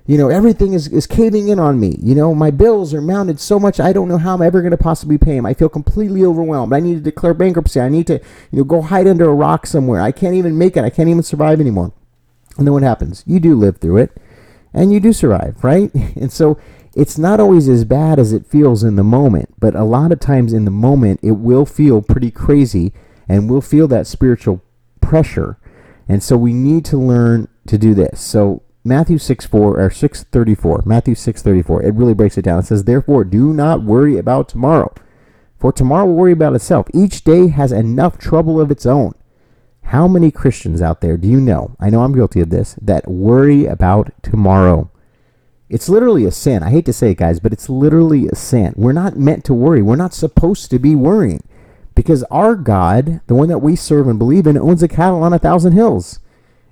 You 0.06 0.18
know, 0.18 0.28
everything 0.28 0.74
is, 0.74 0.86
is 0.88 1.06
caving 1.06 1.48
in 1.48 1.58
on 1.58 1.80
me. 1.80 1.96
You 1.98 2.14
know, 2.14 2.34
my 2.34 2.50
bills 2.50 2.92
are 2.92 3.00
mounted 3.00 3.40
so 3.40 3.58
much 3.58 3.80
I 3.80 3.94
don't 3.94 4.06
know 4.06 4.18
how 4.18 4.34
I'm 4.34 4.42
ever 4.42 4.60
going 4.60 4.72
to 4.72 4.76
possibly 4.76 5.16
pay 5.16 5.36
them. 5.36 5.46
I 5.46 5.54
feel 5.54 5.70
completely 5.70 6.22
overwhelmed. 6.22 6.74
I 6.74 6.80
need 6.80 6.96
to 6.96 7.00
declare 7.00 7.32
bankruptcy. 7.32 7.80
I 7.80 7.88
need 7.88 8.06
to, 8.08 8.20
you 8.50 8.58
know, 8.58 8.64
go 8.64 8.82
hide 8.82 9.06
under 9.06 9.24
a 9.24 9.34
rock 9.34 9.66
somewhere. 9.66 10.02
I 10.02 10.12
can't 10.12 10.34
even 10.34 10.58
make 10.58 10.76
it. 10.76 10.84
I 10.84 10.90
can't 10.90 11.08
even 11.08 11.22
survive 11.22 11.58
anymore. 11.58 11.90
And 12.58 12.66
then 12.66 12.74
what 12.74 12.82
happens? 12.82 13.24
You 13.26 13.40
do 13.40 13.56
live 13.56 13.78
through 13.78 13.96
it 13.96 14.20
and 14.74 14.92
you 14.92 15.00
do 15.00 15.12
survive, 15.12 15.62
right? 15.64 15.90
And 16.16 16.30
so 16.30 16.58
it's 16.94 17.16
not 17.16 17.40
always 17.40 17.68
as 17.68 17.84
bad 17.84 18.18
as 18.18 18.32
it 18.32 18.46
feels 18.46 18.84
in 18.84 18.96
the 18.96 19.02
moment, 19.02 19.54
but 19.58 19.74
a 19.74 19.84
lot 19.84 20.12
of 20.12 20.20
times 20.20 20.52
in 20.52 20.64
the 20.64 20.70
moment, 20.70 21.20
it 21.22 21.32
will 21.32 21.66
feel 21.66 22.02
pretty 22.02 22.30
crazy 22.30 22.92
and 23.28 23.48
we'll 23.48 23.60
feel 23.60 23.88
that 23.88 24.06
spiritual 24.06 24.62
pressure. 25.00 25.58
And 26.08 26.22
so 26.22 26.36
we 26.36 26.52
need 26.52 26.84
to 26.86 26.96
learn 26.96 27.48
to 27.66 27.78
do 27.78 27.94
this. 27.94 28.20
So 28.20 28.62
Matthew 28.84 29.18
6 29.18 29.46
4 29.46 29.80
or 29.80 29.90
634, 29.90 30.82
Matthew 30.84 31.14
6 31.14 31.42
34, 31.42 31.82
it 31.82 31.94
really 31.94 32.14
breaks 32.14 32.36
it 32.36 32.42
down. 32.42 32.58
It 32.58 32.66
says, 32.66 32.84
Therefore, 32.84 33.24
do 33.24 33.52
not 33.52 33.82
worry 33.82 34.18
about 34.18 34.48
tomorrow, 34.48 34.92
for 35.58 35.72
tomorrow 35.72 36.04
will 36.04 36.14
worry 36.14 36.32
about 36.32 36.54
itself. 36.54 36.88
Each 36.92 37.24
day 37.24 37.48
has 37.48 37.72
enough 37.72 38.18
trouble 38.18 38.60
of 38.60 38.70
its 38.70 38.84
own. 38.84 39.14
How 39.84 40.08
many 40.08 40.30
Christians 40.30 40.82
out 40.82 41.00
there 41.00 41.16
do 41.16 41.28
you 41.28 41.40
know? 41.40 41.76
I 41.78 41.90
know 41.90 42.02
I'm 42.02 42.14
guilty 42.14 42.40
of 42.40 42.50
this, 42.50 42.74
that 42.80 43.08
worry 43.08 43.66
about 43.66 44.12
tomorrow. 44.22 44.90
It's 45.68 45.88
literally 45.88 46.24
a 46.24 46.30
sin. 46.30 46.62
I 46.62 46.70
hate 46.70 46.86
to 46.86 46.92
say 46.92 47.12
it, 47.12 47.18
guys, 47.18 47.40
but 47.40 47.52
it's 47.52 47.68
literally 47.68 48.28
a 48.28 48.34
sin. 48.34 48.74
We're 48.76 48.92
not 48.92 49.16
meant 49.16 49.44
to 49.46 49.54
worry. 49.54 49.82
We're 49.82 49.96
not 49.96 50.14
supposed 50.14 50.70
to 50.70 50.78
be 50.78 50.94
worrying 50.94 51.42
because 51.94 52.22
our 52.24 52.56
God, 52.56 53.20
the 53.26 53.34
one 53.34 53.48
that 53.48 53.58
we 53.58 53.76
serve 53.76 54.08
and 54.08 54.18
believe 54.18 54.46
in, 54.46 54.58
owns 54.58 54.82
a 54.82 54.88
cattle 54.88 55.22
on 55.22 55.32
a 55.32 55.38
thousand 55.38 55.72
hills. 55.72 56.20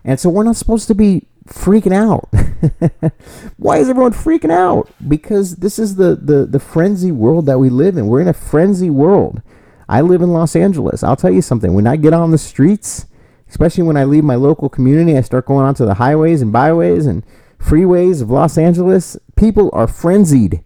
And 0.05 0.19
so 0.19 0.29
we're 0.31 0.43
not 0.43 0.57
supposed 0.57 0.89
to 0.89 0.95
be 0.95 1.27
freaking 1.47 1.93
out. 1.93 2.29
Why 3.57 3.79
is 3.79 3.89
everyone 3.89 4.13
freaking 4.13 4.51
out? 4.51 4.91
Because 5.07 5.57
this 5.57 5.79
is 5.79 5.97
the, 5.97 6.17
the, 6.17 6.47
the 6.47 6.61
frenzy 6.61 7.13
world 7.13 7.47
that 7.47 7.59
we 7.59 7.69
live 7.71 7.97
in. 7.97 8.07
We're 8.07 8.21
in 8.21 8.29
a 8.29 8.33
frenzy 8.33 8.91
world. 8.91 9.43
I 9.89 10.01
live 10.01 10.23
in 10.23 10.33
Los 10.33 10.57
Angeles. 10.57 11.03
I'll 11.03 11.17
tell 11.17 11.33
you 11.33 11.43
something. 11.43 11.75
When 11.75 11.87
I 11.87 11.97
get 11.97 12.13
on 12.13 12.31
the 12.31 12.39
streets, 12.39 13.07
especially 13.49 13.85
when 13.85 13.97
I 13.97 14.05
leave 14.05 14.25
my 14.25 14.37
local 14.37 14.69
community, 14.69 15.17
I 15.17 15.21
start 15.21 15.47
going 15.47 15.67
onto 15.67 15.85
the 15.85 15.95
highways 15.95 16.43
and 16.43 16.53
byways 16.53 17.07
and 17.07 17.25
freeways 17.59 18.23
of 18.23 18.31
Los 18.31 18.59
Angeles, 18.59 19.17
people 19.37 19.71
are 19.73 19.87
frenzied. 19.87 20.65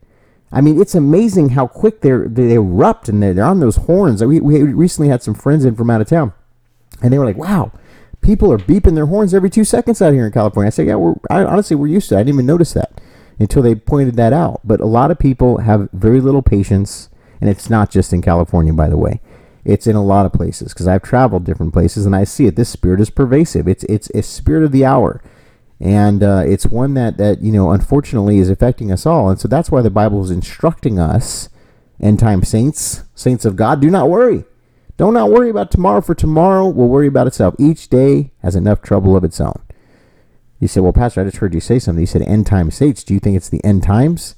I 0.53 0.61
mean, 0.61 0.81
it's 0.81 0.95
amazing 0.95 1.51
how 1.51 1.67
quick 1.67 2.01
they're 2.01 2.29
they 2.29 2.55
erupt 2.55 3.09
and 3.09 3.23
they're, 3.23 3.35
they're 3.35 3.45
on 3.45 3.61
those 3.61 3.77
horns. 3.77 4.23
We, 4.25 4.41
we 4.41 4.63
recently 4.63 5.09
had 5.09 5.23
some 5.23 5.35
friends 5.35 5.65
in 5.65 5.75
from 5.75 5.91
out 5.91 6.01
of 6.01 6.09
town, 6.09 6.33
and 7.03 7.13
they 7.13 7.19
were 7.19 7.25
like, 7.25 7.37
"Wow, 7.37 7.73
people 8.21 8.53
are 8.53 8.59
beeping 8.59 8.95
their 8.95 9.07
horns 9.07 9.35
every 9.35 9.51
two 9.51 9.65
seconds 9.65 10.01
out 10.01 10.13
here 10.13 10.27
in 10.27 10.33
California." 10.33 10.69
I 10.69 10.71
said, 10.71 10.87
"Yeah, 10.87 10.95
we're 10.97 11.15
I, 11.31 11.45
honestly 11.45 11.77
we're 11.77 11.89
used 11.89 12.09
to. 12.11 12.15
it. 12.15 12.19
I 12.19 12.21
didn't 12.23 12.35
even 12.37 12.47
notice 12.47 12.73
that." 12.75 13.01
until 13.39 13.63
they 13.63 13.75
pointed 13.75 14.17
that 14.17 14.33
out. 14.33 14.61
But 14.65 14.81
a 14.81 14.87
lot 14.87 15.11
of 15.11 15.19
people 15.19 15.59
have 15.59 15.89
very 15.93 16.21
little 16.21 16.43
patience, 16.43 17.09
and 17.41 17.51
it's 17.51 17.71
not 17.71 17.91
just 17.91 18.13
in 18.13 18.23
California, 18.23 18.73
by 18.73 18.89
the 18.89 18.97
way. 18.97 19.21
It's 19.65 19.87
in 19.87 19.97
a 19.97 20.05
lot 20.05 20.27
of 20.27 20.33
places 20.33 20.73
because 20.73 20.87
I've 20.87 21.03
traveled 21.03 21.45
different 21.45 21.73
places 21.73 22.07
and 22.07 22.15
I 22.15 22.23
see 22.23 22.47
it. 22.47 22.55
This 22.55 22.69
spirit 22.69 23.01
is 23.01 23.11
pervasive. 23.11 23.67
It's 23.67 23.83
it's 23.85 24.09
a 24.11 24.23
spirit 24.23 24.63
of 24.63 24.71
the 24.71 24.85
hour, 24.85 25.21
and 25.81 26.23
uh, 26.23 26.43
it's 26.47 26.67
one 26.67 26.95
that 26.95 27.19
that 27.19 27.43
you 27.43 27.53
know 27.53 27.71
unfortunately 27.71 28.39
is 28.39 28.51
affecting 28.51 28.91
us 28.91 29.07
all. 29.07 29.29
And 29.29 29.39
so 29.39 29.49
that's 29.49 29.71
why 29.71 29.83
the 29.83 29.91
Bible 29.91 30.23
is 30.25 30.31
instructing 30.31 30.99
us, 30.99 31.49
end 32.01 32.19
time 32.19 32.43
saints, 32.43 33.05
saints 33.15 33.45
of 33.45 33.57
God, 33.57 33.81
do 33.81 33.91
not 33.91 34.09
worry. 34.09 34.45
Don't 34.97 35.15
not 35.15 35.31
worry 35.31 35.51
about 35.51 35.71
tomorrow, 35.71 36.01
for 36.01 36.15
tomorrow 36.15 36.67
will 36.69 36.89
worry 36.89 37.07
about 37.07 37.27
itself. 37.27 37.55
Each 37.59 37.89
day 37.89 38.33
has 38.43 38.57
enough 38.57 38.81
trouble 38.81 39.15
of 39.15 39.25
its 39.25 39.41
own. 39.41 39.61
You 40.59 40.69
said, 40.69 40.83
Well, 40.83 40.95
Pastor, 40.95 41.21
I 41.21 41.25
just 41.25 41.37
heard 41.37 41.53
you 41.53 41.61
say 41.61 41.79
something. 41.79 42.01
You 42.01 42.07
said 42.07 42.23
end 42.23 42.47
time 42.47 42.71
saints. 42.71 43.05
Do 43.05 43.13
you 43.13 43.21
think 43.21 43.37
it's 43.37 43.51
the 43.51 43.63
end 43.65 43.83
times? 43.83 44.37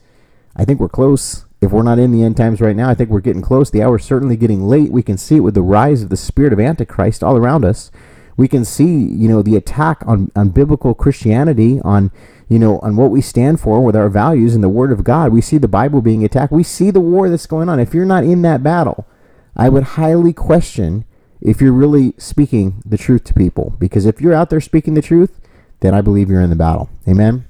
I 0.57 0.65
think 0.65 0.81
we're 0.81 0.89
close. 0.89 1.45
If 1.61 1.71
we're 1.71 1.83
not 1.83 1.99
in 1.99 2.13
the 2.13 2.25
end 2.25 2.37
times 2.37 2.61
right 2.61 2.75
now, 2.75 2.89
I 2.89 2.95
think 2.95 3.11
we're 3.11 3.21
getting 3.21 3.43
close. 3.43 3.71
The 3.71 3.83
hour's 3.83 4.05
certainly 4.05 4.37
getting 4.37 4.65
late. 4.65 4.91
We 4.91 5.03
can 5.03 5.17
see 5.17 5.37
it 5.37 5.41
with 5.41 5.55
the 5.55 5.63
rise 5.63 6.03
of 6.03 6.09
the 6.09 6.17
spirit 6.17 6.53
of 6.53 6.61
Antichrist 6.61 7.23
all 7.23 7.37
around 7.37 7.65
us. 7.65 7.91
We 8.39 8.47
can 8.47 8.65
see, 8.65 8.87
you 8.87 9.29
know, 9.29 9.43
the 9.43 9.57
attack 9.57 10.03
on, 10.07 10.31
on 10.37 10.51
biblical 10.51 10.95
Christianity, 10.95 11.81
on, 11.83 12.13
you 12.49 12.61
know, 12.61 12.79
on 12.79 12.95
what 12.95 13.11
we 13.11 13.21
stand 13.21 13.61
for 13.61 13.85
with 13.85 13.97
our 13.97 14.09
values 14.09 14.55
and 14.55 14.63
the 14.63 14.69
Word 14.69 14.93
of 14.93 15.03
God. 15.03 15.33
We 15.33 15.41
see 15.41 15.59
the 15.59 15.67
Bible 15.67 16.01
being 16.01 16.25
attacked. 16.25 16.53
We 16.53 16.63
see 16.63 16.93
the 16.93 17.01
war 17.01 17.29
that's 17.29 17.47
going 17.47 17.69
on. 17.69 17.81
If 17.81 17.93
you're 17.93 18.07
not 18.07 18.23
in 18.23 18.43
that 18.43 18.63
battle, 18.63 19.09
I 19.57 19.69
would 19.69 19.83
highly 19.83 20.33
question 20.33 21.05
if 21.41 21.61
you're 21.61 21.73
really 21.73 22.15
speaking 22.17 22.81
the 22.87 22.97
truth 22.97 23.25
to 23.25 23.35
people. 23.35 23.75
Because 23.81 24.07
if 24.07 24.21
you're 24.21 24.35
out 24.35 24.51
there 24.51 24.61
speaking 24.61 24.95
the 24.95 25.03
truth, 25.03 25.41
then 25.81 25.93
I 25.93 26.01
believe 26.01 26.31
you're 26.31 26.41
in 26.41 26.51
the 26.51 26.57
battle. 26.57 26.89
Amen? 27.09 27.45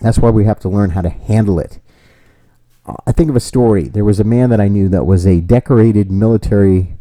That's 0.00 0.18
why 0.18 0.30
we 0.30 0.44
have 0.44 0.60
to 0.60 0.68
learn 0.68 0.90
how 0.90 1.02
to 1.02 1.10
handle 1.10 1.58
it. 1.58 1.80
I 3.06 3.10
think 3.10 3.28
of 3.28 3.34
a 3.34 3.40
story. 3.40 3.88
There 3.88 4.04
was 4.04 4.20
a 4.20 4.24
man 4.24 4.50
that 4.50 4.60
I 4.60 4.68
knew 4.68 4.88
that 4.88 5.04
was 5.04 5.26
a 5.26 5.40
decorated 5.40 6.12
military 6.12 6.96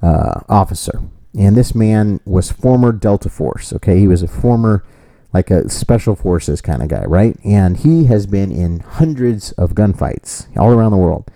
uh, 0.00 0.42
officer. 0.48 1.02
And 1.36 1.56
this 1.56 1.74
man 1.74 2.20
was 2.24 2.52
former 2.52 2.92
Delta 2.92 3.28
Force. 3.28 3.72
Okay, 3.72 3.98
he 3.98 4.06
was 4.06 4.22
a 4.22 4.28
former, 4.28 4.84
like 5.32 5.50
a 5.50 5.68
special 5.68 6.14
forces 6.14 6.60
kind 6.60 6.82
of 6.82 6.88
guy, 6.88 7.04
right? 7.04 7.36
And 7.44 7.76
he 7.76 8.04
has 8.04 8.26
been 8.26 8.52
in 8.52 8.80
hundreds 8.80 9.52
of 9.52 9.74
gunfights 9.74 10.46
all 10.56 10.70
around 10.70 10.92
the 10.92 10.98
world, 10.98 11.30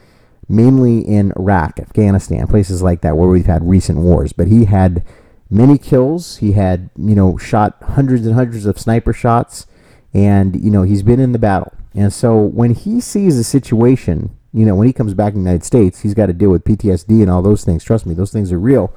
mainly 0.48 1.00
in 1.00 1.32
Iraq, 1.36 1.80
Afghanistan, 1.80 2.46
places 2.46 2.80
like 2.80 3.00
that 3.00 3.16
where 3.16 3.28
we've 3.28 3.46
had 3.46 3.68
recent 3.68 3.98
wars. 3.98 4.32
But 4.32 4.46
he 4.46 4.66
had 4.66 5.04
many 5.50 5.78
kills. 5.78 6.36
He 6.36 6.52
had, 6.52 6.90
you 6.96 7.14
know, 7.14 7.36
shot 7.36 7.76
hundreds 7.82 8.26
and 8.26 8.36
hundreds 8.36 8.66
of 8.66 8.78
sniper 8.78 9.12
shots, 9.12 9.66
and 10.14 10.62
you 10.62 10.70
know 10.70 10.82
he's 10.82 11.02
been 11.02 11.20
in 11.20 11.32
the 11.32 11.38
battle. 11.38 11.72
And 11.94 12.12
so 12.12 12.36
when 12.40 12.74
he 12.74 13.00
sees 13.00 13.36
a 13.36 13.44
situation, 13.44 14.36
you 14.52 14.64
know, 14.64 14.74
when 14.74 14.86
he 14.86 14.92
comes 14.92 15.14
back 15.14 15.34
in 15.34 15.40
the 15.42 15.50
United 15.50 15.64
States, 15.64 16.00
he's 16.00 16.14
got 16.14 16.26
to 16.26 16.32
deal 16.32 16.50
with 16.50 16.64
PTSD 16.64 17.22
and 17.22 17.30
all 17.30 17.42
those 17.42 17.64
things. 17.64 17.82
Trust 17.82 18.06
me, 18.06 18.14
those 18.14 18.32
things 18.32 18.52
are 18.52 18.58
real. 18.58 18.94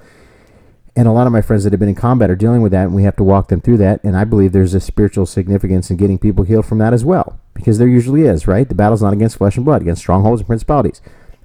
And 0.96 1.08
a 1.08 1.12
lot 1.12 1.26
of 1.26 1.32
my 1.32 1.42
friends 1.42 1.64
that 1.64 1.72
have 1.72 1.80
been 1.80 1.90
in 1.90 1.96
combat 1.96 2.30
are 2.30 2.36
dealing 2.36 2.62
with 2.62 2.74
that, 2.74 2.84
and 2.84 2.96
we 2.96 3.04
have 3.04 3.16
to 3.16 3.24
walk 3.24 3.48
them 3.48 3.62
through 3.62 3.78
that. 3.78 4.04
And 4.04 4.18
I 4.18 4.26
believe 4.26 4.52
there's 4.52 4.74
a 4.74 4.82
spiritual 4.82 5.26
significance 5.26 5.90
in 5.90 5.98
getting 5.98 6.18
people 6.18 6.44
healed 6.44 6.66
from 6.66 6.80
that 6.80 6.94
as 6.94 7.06
well, 7.06 7.40
because 7.54 7.78
there 7.78 7.88
usually 7.88 8.24
is, 8.24 8.46
right? 8.46 8.68
The 8.68 8.76
battle's 8.76 9.02
not 9.02 9.14
against 9.14 9.38
flesh 9.38 9.56
and 9.56 9.66
blood, 9.66 9.82
against 9.82 10.02
strongholds 10.02 10.42
and 10.42 10.48
principalities. 10.48 11.02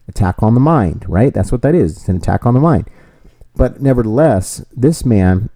Attack 0.08 0.42
on 0.42 0.54
the 0.54 0.60
mind, 0.60 1.04
right? 1.08 1.32
That's 1.32 1.52
what 1.52 1.62
that 1.62 1.74
is. 1.74 1.96
It's 1.96 2.08
an 2.08 2.16
attack 2.16 2.44
on 2.44 2.54
the 2.54 2.60
mind. 2.60 2.90
But 3.54 3.80
nevertheless, 3.80 4.64
this 4.76 5.04
man, 5.04 5.48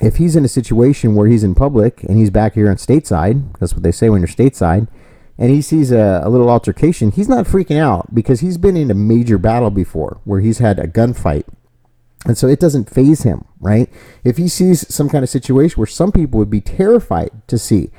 if 0.00 0.16
he's 0.16 0.36
in 0.36 0.44
a 0.44 0.48
situation 0.48 1.14
where 1.14 1.28
he's 1.28 1.44
in 1.44 1.54
public 1.54 2.02
and 2.04 2.16
he's 2.16 2.30
back 2.30 2.54
here 2.54 2.68
on 2.68 2.76
stateside, 2.76 3.58
that's 3.58 3.74
what 3.74 3.82
they 3.82 3.92
say 3.92 4.10
when 4.10 4.20
you're 4.20 4.28
stateside, 4.28 4.88
and 5.38 5.50
he 5.50 5.62
sees 5.62 5.92
a, 5.92 6.20
a, 6.24 6.28
little 6.28 6.50
altercation, 6.50 7.12
he's 7.12 7.28
not 7.28 7.46
freaking 7.46 7.78
out 7.78 8.12
because 8.12 8.40
he's 8.40 8.58
been 8.58 8.76
in 8.76 8.90
a 8.90 8.94
major 8.94 9.38
battle 9.38 9.70
before 9.70 10.20
where 10.24 10.40
he's 10.40 10.58
had 10.58 10.78
a 10.78 10.88
gunfight. 10.88 11.44
And 12.26 12.36
so 12.36 12.48
it 12.48 12.60
doesn't 12.60 12.90
faze 12.90 13.22
him, 13.22 13.44
right? 13.60 13.88
If 14.24 14.36
he 14.36 14.48
sees 14.48 14.92
some 14.92 15.08
kind 15.08 15.22
of 15.22 15.30
situation 15.30 15.78
where 15.78 15.86
some 15.86 16.12
people 16.12 16.38
would 16.38 16.50
be 16.50 16.60
terrified 16.60 17.30
to 17.46 17.58
see, 17.58 17.90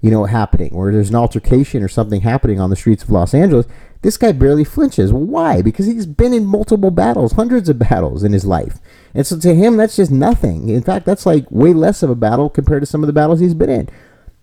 you 0.00 0.10
know, 0.10 0.24
happening, 0.24 0.74
where 0.74 0.92
there's 0.92 1.10
an 1.10 1.16
altercation 1.16 1.82
or 1.82 1.88
something 1.88 2.22
happening 2.22 2.58
on 2.58 2.70
the 2.70 2.76
streets 2.76 3.02
of 3.02 3.10
Los 3.10 3.34
Angeles, 3.34 3.66
this 4.02 4.16
guy 4.16 4.32
barely 4.32 4.64
flinches. 4.64 5.12
Why? 5.12 5.62
Because 5.62 5.86
he's 5.86 6.06
been 6.06 6.32
in 6.32 6.46
multiple 6.46 6.90
battles, 6.90 7.32
hundreds 7.32 7.68
of 7.68 7.78
battles 7.78 8.22
in 8.22 8.32
his 8.32 8.44
life. 8.44 8.78
And 9.14 9.26
so 9.26 9.38
to 9.38 9.54
him, 9.54 9.76
that's 9.76 9.96
just 9.96 10.10
nothing. 10.10 10.68
In 10.68 10.82
fact, 10.82 11.06
that's 11.06 11.26
like 11.26 11.50
way 11.50 11.72
less 11.72 12.02
of 12.02 12.10
a 12.10 12.14
battle 12.14 12.48
compared 12.48 12.82
to 12.82 12.86
some 12.86 13.02
of 13.02 13.08
the 13.08 13.12
battles 13.12 13.40
he's 13.40 13.54
been 13.54 13.70
in. 13.70 13.88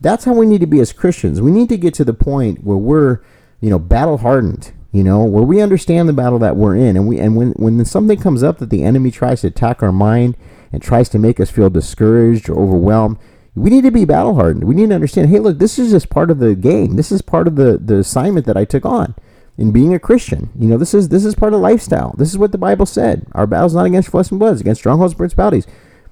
That's 0.01 0.25
how 0.25 0.33
we 0.33 0.45
need 0.45 0.61
to 0.61 0.67
be 0.67 0.79
as 0.81 0.91
Christians. 0.91 1.41
We 1.41 1.51
need 1.51 1.69
to 1.69 1.77
get 1.77 1.93
to 1.95 2.03
the 2.03 2.13
point 2.13 2.63
where 2.63 2.77
we're, 2.77 3.19
you 3.61 3.69
know, 3.69 3.79
battle 3.79 4.17
hardened, 4.17 4.73
you 4.93 5.03
know, 5.03 5.23
where 5.23 5.43
we 5.43 5.59
understand 5.59 6.07
the 6.07 6.13
battle 6.13 6.39
that 6.39 6.55
we're 6.55 6.75
in. 6.75 6.95
And 6.95 7.07
we 7.07 7.19
and 7.19 7.35
when, 7.35 7.51
when 7.53 7.83
something 7.83 8.19
comes 8.19 8.43
up 8.43 8.59
that 8.59 8.69
the 8.69 8.83
enemy 8.83 9.11
tries 9.11 9.41
to 9.41 9.47
attack 9.47 9.83
our 9.83 9.91
mind 9.91 10.37
and 10.71 10.81
tries 10.81 11.09
to 11.09 11.19
make 11.19 11.39
us 11.39 11.49
feel 11.49 11.69
discouraged 11.69 12.49
or 12.49 12.57
overwhelmed, 12.59 13.17
we 13.55 13.69
need 13.69 13.83
to 13.83 13.91
be 13.91 14.05
battle 14.05 14.35
hardened. 14.35 14.63
We 14.63 14.75
need 14.75 14.89
to 14.89 14.95
understand, 14.95 15.29
hey, 15.29 15.39
look, 15.39 15.59
this 15.59 15.77
is 15.77 15.91
just 15.91 16.09
part 16.09 16.31
of 16.31 16.39
the 16.39 16.55
game. 16.55 16.95
This 16.95 17.11
is 17.11 17.21
part 17.21 17.47
of 17.47 17.55
the, 17.55 17.77
the 17.77 17.97
assignment 17.97 18.45
that 18.45 18.55
I 18.55 18.65
took 18.65 18.85
on 18.85 19.15
in 19.57 19.71
being 19.71 19.93
a 19.93 19.99
Christian. 19.99 20.51
You 20.57 20.69
know, 20.69 20.77
this 20.77 20.93
is 20.93 21.09
this 21.09 21.25
is 21.25 21.35
part 21.35 21.53
of 21.53 21.59
lifestyle. 21.59 22.13
This 22.17 22.29
is 22.29 22.37
what 22.37 22.51
the 22.51 22.57
Bible 22.57 22.85
said. 22.85 23.25
Our 23.33 23.47
battle's 23.47 23.75
not 23.75 23.85
against 23.87 24.09
flesh 24.09 24.29
and 24.29 24.39
blood, 24.39 24.53
it's 24.53 24.61
against 24.61 24.81
strongholds 24.81 25.13
and 25.13 25.17
principalities. 25.17 25.67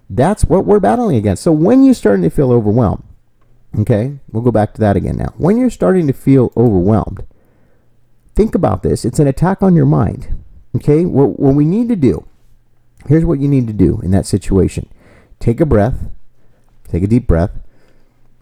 That's 0.10 0.44
what 0.44 0.66
we're 0.66 0.82
battling 0.82 1.16
against. 1.16 1.44
So 1.44 1.52
when 1.54 1.84
you're 1.84 1.94
starting 1.94 2.24
to 2.24 2.30
feel 2.30 2.52
overwhelmed, 2.52 3.04
Okay, 3.80 4.20
we'll 4.32 4.44
go 4.44 4.52
back 4.52 4.74
to 4.74 4.82
that 4.82 4.98
again 4.98 5.16
now. 5.16 5.34
When 5.38 5.58
you're 5.58 5.70
starting 5.70 6.08
to 6.08 6.14
feel 6.14 6.52
overwhelmed, 6.58 7.26
think 8.42 8.56
about 8.56 8.82
this. 8.82 9.06
It's 9.06 9.20
an 9.20 9.28
attack 9.28 9.62
on 9.62 9.76
your 9.76 9.86
mind. 9.86 10.44
Okay, 10.76 11.06
what, 11.06 11.40
what 11.40 11.54
we 11.54 11.64
need 11.64 11.90
to 11.90 11.96
do, 11.96 12.26
here's 13.08 13.24
what 13.24 13.40
you 13.40 13.48
need 13.48 13.68
to 13.68 13.74
do 13.74 14.02
in 14.02 14.10
that 14.12 14.26
situation 14.26 14.90
take 15.40 15.62
a 15.62 15.66
breath, 15.66 16.10
take 16.88 17.04
a 17.04 17.08
deep 17.08 17.28
breath, 17.28 17.52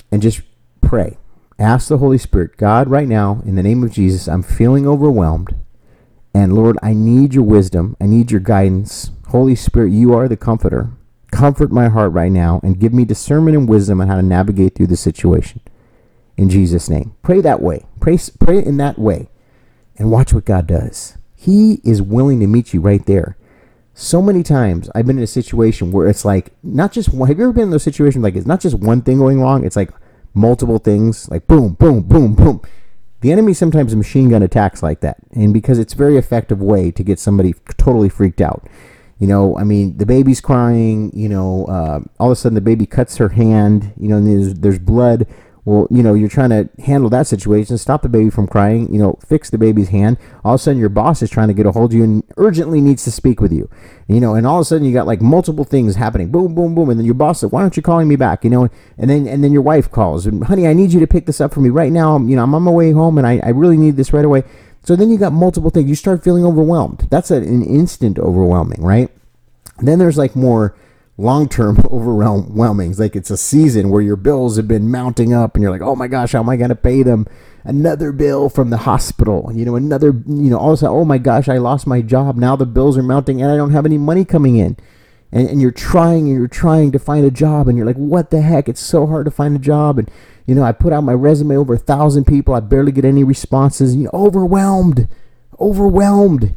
and 0.10 0.22
just 0.22 0.42
pray. 0.80 1.18
Ask 1.58 1.90
the 1.90 1.98
Holy 1.98 2.18
Spirit, 2.18 2.56
God, 2.56 2.88
right 2.88 3.10
now, 3.10 3.42
in 3.46 3.56
the 3.56 3.64
name 3.64 3.84
of 3.84 3.92
Jesus, 3.92 4.30
I'm 4.30 4.42
feeling 4.42 4.88
overwhelmed. 4.88 5.54
And 6.34 6.54
Lord, 6.54 6.78
I 6.82 6.94
need 6.94 7.34
your 7.34 7.44
wisdom. 7.44 7.98
I 8.00 8.06
need 8.06 8.32
your 8.32 8.40
guidance. 8.40 9.12
Holy 9.28 9.56
Spirit, 9.56 9.92
you 9.92 10.14
are 10.14 10.30
the 10.30 10.38
comforter. 10.38 10.92
Comfort 11.32 11.74
my 11.74 11.90
heart 11.90 12.14
right 12.14 12.32
now 12.32 12.62
and 12.64 12.80
give 12.80 12.94
me 12.94 13.04
discernment 13.04 13.58
and 13.58 13.68
wisdom 13.68 14.00
on 14.00 14.08
how 14.08 14.16
to 14.16 14.22
navigate 14.22 14.76
through 14.76 14.88
the 14.88 14.96
situation. 14.96 15.60
In 16.38 16.50
Jesus' 16.50 16.90
name. 16.90 17.16
Pray 17.22 17.42
that 17.42 17.62
way. 17.62 17.86
Pray, 18.00 18.18
pray 18.40 18.64
in 18.64 18.78
that 18.78 18.98
way 18.98 19.28
and 20.00 20.10
watch 20.10 20.34
what 20.34 20.46
God 20.46 20.66
does. 20.66 21.18
He 21.36 21.80
is 21.84 22.02
willing 22.02 22.40
to 22.40 22.48
meet 22.48 22.74
you 22.74 22.82
right 22.82 23.06
there. 23.06 23.38
So 23.94 24.22
many 24.22 24.44
times 24.44 24.90
I've 24.96 25.06
been 25.06 25.18
in 25.18 25.24
a 25.24 25.28
situation 25.28 25.92
where 25.92 26.08
it's 26.08 26.24
like 26.24 26.54
not 26.64 26.94
just 26.94 27.14
one. 27.14 27.28
Have 27.28 27.38
you 27.38 27.44
ever 27.44 27.54
been 27.54 27.66
in 27.66 27.70
those 27.70 27.84
situations 27.84 28.24
like 28.24 28.36
it's 28.36 28.48
not 28.48 28.62
just 28.62 28.80
one 28.80 29.02
thing 29.02 29.18
going 29.18 29.42
wrong? 29.42 29.66
It's 29.66 29.76
like 29.76 29.92
multiple 30.34 30.80
things, 30.80 31.30
like 31.30 31.48
boom, 31.48 31.74
boom, 31.74 32.04
boom, 32.04 32.34
boom. 32.34 32.62
The 33.22 33.34
enemy 33.34 33.54
sometimes 33.54 33.94
machine 33.96 34.30
gun 34.30 34.42
attacks 34.42 34.82
like 34.82 35.02
that, 35.02 35.18
and 35.34 35.54
because 35.54 35.78
it's 35.78 35.94
a 35.94 35.98
very 35.98 36.16
effective 36.16 36.62
way 36.62 36.92
to 36.92 37.04
get 37.04 37.20
somebody 37.20 37.54
totally 37.78 38.08
freaked 38.08 38.40
out. 38.40 38.66
You 39.18 39.28
know, 39.28 39.58
I 39.58 39.66
mean, 39.66 39.98
the 39.98 40.06
baby's 40.06 40.40
crying. 40.40 41.12
You 41.14 41.28
know, 41.28 41.66
uh, 41.66 42.00
all 42.20 42.32
of 42.32 42.32
a 42.32 42.36
sudden 42.38 42.56
the 42.56 42.62
baby 42.62 42.86
cuts 42.86 43.18
her 43.18 43.30
hand. 43.30 43.92
You 44.00 44.08
know, 44.08 44.22
there's 44.22 44.54
there's 44.54 44.80
blood. 44.80 45.28
Well, 45.70 45.86
you 45.92 46.02
know, 46.02 46.16
you're 46.16 46.30
trying 46.30 46.50
to 46.50 46.68
handle 46.82 47.12
that 47.12 47.28
situation, 47.28 47.78
stop 47.78 48.02
the 48.02 48.10
baby 48.10 48.32
from 48.32 48.48
crying. 48.48 48.92
You 48.92 48.98
know, 48.98 49.20
fix 49.24 49.52
the 49.52 49.60
baby's 49.60 49.90
hand. 49.90 50.18
All 50.44 50.56
of 50.56 50.60
a 50.60 50.64
sudden, 50.64 50.80
your 50.80 50.90
boss 50.90 51.22
is 51.22 51.30
trying 51.30 51.48
to 51.50 51.54
get 51.54 51.68
a 51.68 51.72
hold 51.72 51.92
of 51.92 51.96
you 51.96 52.04
and 52.04 52.24
urgently 52.38 52.82
needs 52.82 53.04
to 53.04 53.12
speak 53.12 53.40
with 53.40 53.54
you. 53.54 53.70
You 54.08 54.20
know, 54.20 54.34
and 54.34 54.48
all 54.48 54.58
of 54.58 54.62
a 54.64 54.66
sudden 54.66 54.84
you 54.84 54.92
got 54.92 55.06
like 55.06 55.22
multiple 55.22 55.66
things 55.66 55.96
happening. 55.96 56.32
Boom, 56.32 56.56
boom, 56.56 56.74
boom, 56.74 56.90
and 56.90 57.00
then 57.00 57.06
your 57.06 57.14
boss 57.14 57.42
said, 57.42 57.52
"Why 57.52 57.62
aren't 57.62 57.78
you 57.78 57.84
calling 57.84 58.08
me 58.08 58.16
back?" 58.16 58.44
You 58.44 58.50
know, 58.50 58.68
and 58.98 59.12
then 59.12 59.28
and 59.28 59.44
then 59.44 59.54
your 59.54 59.62
wife 59.62 59.92
calls, 59.92 60.26
and 60.26 60.44
honey, 60.44 60.66
I 60.66 60.74
need 60.74 60.92
you 60.92 61.00
to 61.02 61.06
pick 61.06 61.28
this 61.28 61.40
up 61.40 61.54
for 61.54 61.60
me 61.60 61.70
right 61.70 61.92
now. 61.92 62.18
You 62.18 62.36
know, 62.36 62.42
I'm 62.42 62.56
on 62.56 62.64
my 62.64 62.72
way 62.72 62.92
home, 62.92 63.20
and 63.20 63.28
I, 63.28 63.40
I 63.44 63.50
really 63.50 63.78
need 63.78 63.96
this 63.96 64.12
right 64.12 64.26
away. 64.26 64.46
So 64.86 64.96
then 64.96 65.12
you 65.12 65.20
got 65.20 65.34
multiple 65.34 65.70
things. 65.70 65.88
You 65.88 65.94
start 65.94 66.24
feeling 66.24 66.46
overwhelmed. 66.46 67.08
That's 67.12 67.30
an 67.30 67.64
instant 67.64 68.18
overwhelming, 68.18 68.82
right? 68.82 69.12
then 69.82 70.00
there's 70.00 70.18
like 70.18 70.36
more 70.36 70.76
long-term 71.20 71.80
overwhelming. 71.92 72.94
Like 72.94 73.16
it's 73.16 73.30
a 73.30 73.38
season 73.38 73.90
where 73.90 74.02
your 74.02 74.16
bills 74.16 74.58
have 74.58 74.68
been 74.68 74.90
mounting 74.90 75.34
up, 75.34 75.56
and 75.56 75.62
you're 75.62 75.72
like, 75.72 75.82
oh 75.82 75.96
my 75.96 76.08
gosh, 76.08 76.32
how 76.32 76.40
am 76.40 76.50
I 76.50 76.58
going 76.58 76.70
to 76.70 76.76
pay 76.76 77.04
them? 77.04 77.28
Another 77.64 78.12
bill 78.12 78.50
from 78.50 78.70
the 78.70 78.78
hospital, 78.78 79.52
you 79.54 79.66
know, 79.66 79.76
another, 79.76 80.08
you 80.26 80.50
know, 80.50 80.58
all 80.58 80.70
of 80.70 80.74
a 80.76 80.78
sudden, 80.78 80.96
oh 80.96 81.06
my 81.06 81.18
gosh, 81.18 81.50
I 81.50 81.58
lost 81.58 81.86
my 81.86 82.02
job. 82.02 82.38
Now 82.38 82.56
the 82.56 82.66
bills 82.66 82.98
are 82.98 83.04
mounting, 83.04 83.42
and 83.42 83.52
I 83.52 83.58
don't 83.58 83.72
have 83.72 83.86
any 83.86 83.98
money 83.98 84.24
coming 84.26 84.56
in. 84.56 84.78
And, 85.32 85.48
and 85.48 85.62
you're 85.62 85.72
trying 85.72 86.28
and 86.28 86.34
you're 86.34 86.48
trying 86.48 86.92
to 86.94 87.00
find 87.00 87.26
a 87.26 87.32
job, 87.32 87.68
and 87.68 87.78
you're 87.78 87.86
like, 87.86 87.98
what 87.98 88.32
the 88.32 88.42
heck? 88.42 88.70
It's 88.70 88.82
so 88.82 89.06
hard 89.06 89.26
to 89.26 89.32
find 89.32 89.56
a 89.56 89.60
job. 89.60 90.00
And 90.00 90.10
you 90.48 90.56
know, 90.56 90.64
I 90.64 90.72
put 90.72 90.94
out 90.94 91.04
my 91.04 91.14
resume 91.14 91.58
over 91.58 91.76
a 91.76 91.78
thousand 91.78 92.26
people. 92.26 92.56
I 92.56 92.62
barely 92.62 92.92
get 92.92 93.06
any 93.06 93.24
responses. 93.24 93.96
You 93.96 94.06
know, 94.06 94.12
overwhelmed, 94.14 95.08
overwhelmed. 95.60 96.56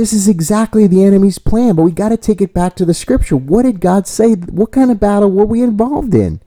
This 0.00 0.14
is 0.14 0.28
exactly 0.28 0.86
the 0.86 1.04
enemy's 1.04 1.38
plan, 1.38 1.76
but 1.76 1.82
we 1.82 1.92
got 1.92 2.08
to 2.08 2.16
take 2.16 2.40
it 2.40 2.54
back 2.54 2.74
to 2.76 2.86
the 2.86 2.94
scripture. 2.94 3.36
What 3.36 3.64
did 3.64 3.80
God 3.80 4.06
say? 4.06 4.32
What 4.32 4.72
kind 4.72 4.90
of 4.90 4.98
battle 4.98 5.30
were 5.30 5.44
we 5.44 5.62
involved 5.62 6.14
in? 6.14 6.40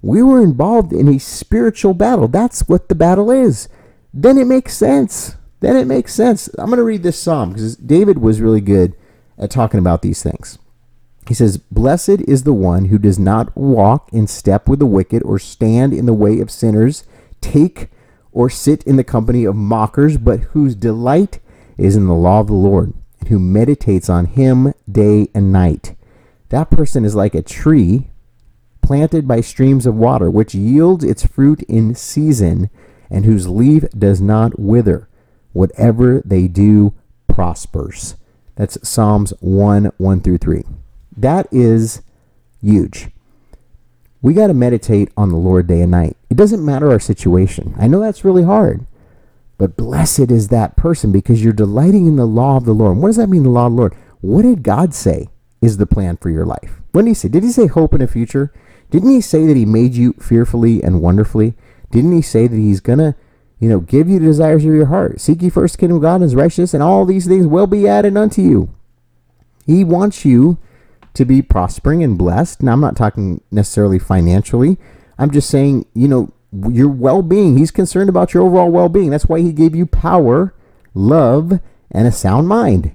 We 0.00 0.22
were 0.22 0.40
involved 0.40 0.92
in 0.92 1.08
a 1.08 1.18
spiritual 1.18 1.94
battle. 1.94 2.28
That's 2.28 2.68
what 2.68 2.88
the 2.88 2.94
battle 2.94 3.32
is. 3.32 3.68
Then 4.12 4.38
it 4.38 4.46
makes 4.46 4.76
sense. 4.76 5.34
Then 5.58 5.74
it 5.74 5.88
makes 5.88 6.14
sense. 6.14 6.46
I'm 6.56 6.66
going 6.66 6.76
to 6.76 6.84
read 6.84 7.02
this 7.02 7.18
psalm 7.18 7.54
because 7.54 7.74
David 7.74 8.18
was 8.18 8.40
really 8.40 8.60
good 8.60 8.94
at 9.36 9.50
talking 9.50 9.80
about 9.80 10.02
these 10.02 10.22
things. 10.22 10.60
He 11.26 11.34
says, 11.34 11.56
Blessed 11.58 12.20
is 12.28 12.44
the 12.44 12.52
one 12.52 12.84
who 12.84 12.98
does 12.98 13.18
not 13.18 13.56
walk 13.56 14.08
in 14.12 14.28
step 14.28 14.68
with 14.68 14.78
the 14.78 14.86
wicked, 14.86 15.20
or 15.24 15.40
stand 15.40 15.92
in 15.92 16.06
the 16.06 16.14
way 16.14 16.38
of 16.38 16.48
sinners, 16.48 17.02
take 17.40 17.88
or 18.30 18.48
sit 18.48 18.84
in 18.84 18.94
the 18.94 19.02
company 19.02 19.44
of 19.44 19.56
mockers, 19.56 20.16
but 20.16 20.38
whose 20.52 20.76
delight 20.76 21.40
is 21.76 21.96
in 21.96 22.06
the 22.06 22.14
law 22.14 22.40
of 22.40 22.46
the 22.46 22.54
Lord, 22.54 22.92
and 23.20 23.28
who 23.28 23.38
meditates 23.38 24.08
on 24.08 24.26
him 24.26 24.72
day 24.90 25.28
and 25.34 25.52
night. 25.52 25.96
That 26.50 26.70
person 26.70 27.04
is 27.04 27.14
like 27.14 27.34
a 27.34 27.42
tree 27.42 28.10
planted 28.82 29.26
by 29.26 29.40
streams 29.40 29.86
of 29.86 29.94
water, 29.94 30.30
which 30.30 30.54
yields 30.54 31.04
its 31.04 31.26
fruit 31.26 31.62
in 31.62 31.94
season, 31.94 32.68
and 33.10 33.24
whose 33.24 33.48
leaf 33.48 33.84
does 33.90 34.20
not 34.20 34.58
wither. 34.58 35.08
Whatever 35.52 36.20
they 36.24 36.48
do 36.48 36.92
prospers. 37.28 38.16
That's 38.56 38.78
Psalms 38.86 39.32
1 39.40 39.92
1 39.96 40.20
through 40.20 40.38
3. 40.38 40.64
That 41.16 41.46
is 41.50 42.02
huge. 42.62 43.08
We 44.22 44.34
got 44.34 44.46
to 44.46 44.54
meditate 44.54 45.10
on 45.16 45.30
the 45.30 45.36
Lord 45.36 45.66
day 45.66 45.82
and 45.82 45.90
night. 45.90 46.16
It 46.30 46.36
doesn't 46.36 46.64
matter 46.64 46.90
our 46.90 47.00
situation. 47.00 47.74
I 47.78 47.86
know 47.88 48.00
that's 48.00 48.24
really 48.24 48.42
hard. 48.42 48.86
But 49.56 49.76
blessed 49.76 50.30
is 50.30 50.48
that 50.48 50.76
person 50.76 51.12
because 51.12 51.42
you're 51.42 51.52
delighting 51.52 52.06
in 52.06 52.16
the 52.16 52.26
law 52.26 52.56
of 52.56 52.64
the 52.64 52.72
Lord. 52.72 52.98
What 52.98 53.08
does 53.08 53.16
that 53.16 53.28
mean, 53.28 53.44
the 53.44 53.50
law 53.50 53.66
of 53.66 53.72
the 53.72 53.78
Lord? 53.78 53.94
What 54.20 54.42
did 54.42 54.62
God 54.62 54.94
say 54.94 55.28
is 55.60 55.76
the 55.76 55.86
plan 55.86 56.16
for 56.16 56.30
your 56.30 56.44
life? 56.44 56.80
What 56.92 57.02
did 57.02 57.08
he 57.08 57.14
say? 57.14 57.28
Did 57.28 57.44
he 57.44 57.50
say 57.50 57.66
hope 57.66 57.94
in 57.94 58.00
the 58.00 58.08
future? 58.08 58.52
Didn't 58.90 59.10
he 59.10 59.20
say 59.20 59.46
that 59.46 59.56
he 59.56 59.64
made 59.64 59.94
you 59.94 60.12
fearfully 60.14 60.82
and 60.82 61.00
wonderfully? 61.00 61.54
Didn't 61.90 62.12
he 62.12 62.22
say 62.22 62.46
that 62.46 62.56
he's 62.56 62.80
going 62.80 62.98
to, 62.98 63.14
you 63.58 63.68
know, 63.68 63.80
give 63.80 64.08
you 64.08 64.18
the 64.18 64.26
desires 64.26 64.64
of 64.64 64.74
your 64.74 64.86
heart? 64.86 65.20
Seek 65.20 65.42
ye 65.42 65.50
first 65.50 65.74
the 65.74 65.78
kingdom 65.78 65.96
of 65.96 66.02
God 66.02 66.16
and 66.16 66.24
his 66.24 66.34
righteousness, 66.34 66.74
and 66.74 66.82
all 66.82 67.04
these 67.04 67.26
things 67.26 67.46
will 67.46 67.66
be 67.66 67.88
added 67.88 68.16
unto 68.16 68.42
you. 68.42 68.74
He 69.66 69.84
wants 69.84 70.24
you 70.24 70.58
to 71.14 71.24
be 71.24 71.42
prospering 71.42 72.02
and 72.02 72.18
blessed. 72.18 72.62
Now, 72.62 72.72
I'm 72.72 72.80
not 72.80 72.96
talking 72.96 73.40
necessarily 73.50 73.98
financially. 73.98 74.78
I'm 75.18 75.30
just 75.30 75.48
saying, 75.48 75.86
you 75.94 76.08
know, 76.08 76.32
your 76.68 76.88
well 76.88 77.22
being. 77.22 77.56
He's 77.58 77.70
concerned 77.70 78.08
about 78.08 78.34
your 78.34 78.44
overall 78.44 78.70
well 78.70 78.88
being. 78.88 79.10
That's 79.10 79.26
why 79.26 79.40
he 79.40 79.52
gave 79.52 79.74
you 79.74 79.86
power, 79.86 80.54
love, 80.94 81.60
and 81.90 82.06
a 82.06 82.12
sound 82.12 82.48
mind. 82.48 82.94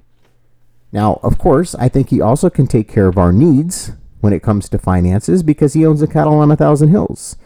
Now, 0.92 1.20
of 1.22 1.38
course, 1.38 1.76
I 1.76 1.90
think 1.90 2.10
he 2.10 2.22
also 2.22 2.50
can 2.50 2.68
take 2.68 2.88
care 2.88 3.08
of 3.08 3.18
our 3.18 3.32
needs 3.32 3.92
when 4.22 4.34
it 4.34 4.44
comes 4.44 4.68
to 4.70 4.78
finances 4.78 5.44
because 5.44 5.74
he 5.74 5.86
owns 5.86 6.00
the 6.00 6.08
cattle 6.08 6.40
on 6.40 6.52
a 6.52 6.58
thousand 6.58 6.90
hills. 6.90 7.38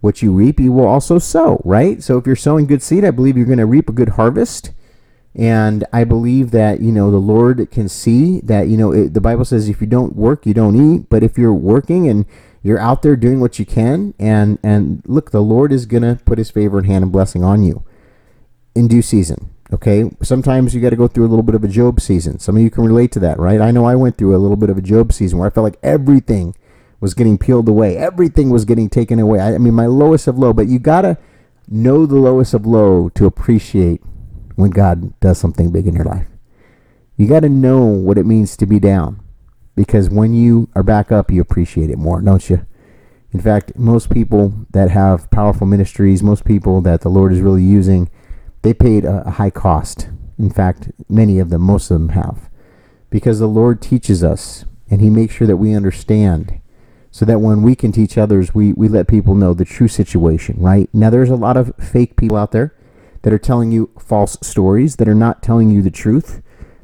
What 0.00 0.20
you 0.20 0.32
reap, 0.32 0.58
you 0.60 0.72
will 0.72 0.86
also 0.86 1.18
sow, 1.18 1.60
right? 1.64 2.02
So 2.02 2.18
if 2.18 2.26
you're 2.26 2.36
sowing 2.36 2.66
good 2.66 2.82
seed, 2.82 3.04
I 3.04 3.10
believe 3.10 3.36
you're 3.36 3.46
going 3.46 3.58
to 3.58 3.66
reap 3.66 3.88
a 3.88 3.92
good 3.92 4.10
harvest. 4.10 4.72
And 5.34 5.84
I 5.92 6.04
believe 6.04 6.50
that, 6.50 6.80
you 6.80 6.92
know, 6.92 7.10
the 7.10 7.16
Lord 7.16 7.70
can 7.70 7.88
see 7.88 8.40
that, 8.40 8.68
you 8.68 8.76
know, 8.76 8.92
it, 8.92 9.14
the 9.14 9.20
Bible 9.20 9.44
says 9.44 9.68
if 9.68 9.80
you 9.80 9.86
don't 9.86 10.14
work, 10.14 10.44
you 10.44 10.52
don't 10.52 10.76
eat. 10.76 11.08
But 11.08 11.22
if 11.22 11.38
you're 11.38 11.54
working 11.54 12.08
and 12.08 12.26
you're 12.62 12.78
out 12.78 13.02
there 13.02 13.16
doing 13.16 13.40
what 13.40 13.58
you 13.58 13.66
can, 13.66 14.14
and, 14.18 14.58
and 14.62 15.02
look, 15.06 15.30
the 15.30 15.42
Lord 15.42 15.72
is 15.72 15.86
going 15.86 16.02
to 16.04 16.22
put 16.24 16.38
his 16.38 16.50
favor 16.50 16.78
and 16.78 16.86
hand 16.86 17.02
and 17.02 17.12
blessing 17.12 17.42
on 17.42 17.62
you 17.62 17.84
in 18.74 18.88
due 18.88 19.02
season. 19.02 19.50
Okay. 19.72 20.10
Sometimes 20.22 20.74
you 20.74 20.80
got 20.80 20.90
to 20.90 20.96
go 20.96 21.08
through 21.08 21.26
a 21.26 21.28
little 21.28 21.42
bit 21.42 21.54
of 21.54 21.64
a 21.64 21.68
Job 21.68 22.00
season. 22.00 22.38
Some 22.38 22.56
of 22.56 22.62
you 22.62 22.70
can 22.70 22.84
relate 22.84 23.10
to 23.12 23.20
that, 23.20 23.38
right? 23.38 23.60
I 23.60 23.70
know 23.70 23.86
I 23.86 23.94
went 23.94 24.18
through 24.18 24.36
a 24.36 24.38
little 24.38 24.56
bit 24.56 24.68
of 24.68 24.76
a 24.76 24.82
Job 24.82 25.12
season 25.12 25.38
where 25.38 25.48
I 25.48 25.50
felt 25.50 25.64
like 25.64 25.78
everything 25.82 26.54
was 27.00 27.14
getting 27.14 27.38
peeled 27.38 27.68
away, 27.68 27.96
everything 27.96 28.50
was 28.50 28.64
getting 28.64 28.88
taken 28.88 29.18
away. 29.18 29.40
I, 29.40 29.54
I 29.54 29.58
mean, 29.58 29.74
my 29.74 29.86
lowest 29.86 30.28
of 30.28 30.38
low, 30.38 30.52
but 30.52 30.68
you 30.68 30.78
got 30.78 31.02
to 31.02 31.18
know 31.68 32.06
the 32.06 32.16
lowest 32.16 32.54
of 32.54 32.66
low 32.66 33.08
to 33.10 33.26
appreciate 33.26 34.02
when 34.54 34.70
God 34.70 35.18
does 35.20 35.38
something 35.38 35.72
big 35.72 35.86
in 35.86 35.94
your 35.94 36.04
life. 36.04 36.26
You 37.16 37.26
got 37.26 37.40
to 37.40 37.48
know 37.48 37.84
what 37.84 38.18
it 38.18 38.26
means 38.26 38.56
to 38.58 38.66
be 38.66 38.78
down 38.78 39.21
because 39.74 40.10
when 40.10 40.34
you 40.34 40.68
are 40.74 40.82
back 40.82 41.10
up, 41.10 41.30
you 41.30 41.40
appreciate 41.40 41.90
it 41.90 41.98
more, 41.98 42.20
don't 42.20 42.48
you? 42.50 42.66
In 43.32 43.40
fact, 43.40 43.76
most 43.76 44.10
people 44.10 44.52
that 44.72 44.90
have 44.90 45.30
powerful 45.30 45.66
ministries, 45.66 46.22
most 46.22 46.44
people 46.44 46.80
that 46.82 47.00
the 47.00 47.08
Lord 47.08 47.32
is 47.32 47.40
really 47.40 47.62
using, 47.62 48.10
they 48.60 48.74
paid 48.74 49.04
a, 49.04 49.30
high 49.30 49.50
cost. 49.50 50.08
In 50.38 50.50
fact, 50.50 50.90
many 51.08 51.38
of 51.38 51.48
them, 51.50 51.62
most 51.62 51.90
of 51.90 51.98
them 51.98 52.10
have. 52.10 52.50
Because 53.08 53.38
the 53.38 53.48
Lord 53.48 53.80
teaches 53.80 54.22
us 54.22 54.64
and 54.90 55.00
He 55.00 55.08
makes 55.08 55.34
sure 55.34 55.46
that 55.46 55.56
we 55.56 55.74
understand 55.74 56.60
so 57.10 57.24
that 57.24 57.40
when 57.40 57.62
we 57.62 57.74
can 57.74 57.92
teach 57.92 58.16
others, 58.18 58.54
we, 58.54 58.72
we 58.74 58.88
let 58.88 59.08
people 59.08 59.34
know 59.34 59.54
the 59.54 59.64
true 59.64 59.88
situation, 59.88 60.56
right? 60.58 60.88
Now, 60.92 61.10
there's 61.10 61.30
a 61.30 61.36
lot 61.36 61.56
of 61.56 61.72
fake 61.76 62.16
people 62.16 62.36
out 62.36 62.52
there 62.52 62.74
that 63.22 63.32
are 63.32 63.38
telling 63.38 63.70
you 63.70 63.90
false 63.98 64.36
stories, 64.42 64.96
that 64.96 65.08
are 65.08 65.14
not 65.14 65.42
telling 65.42 65.70
you 65.70 65.82
the 65.82 65.90
truth. 65.90 66.42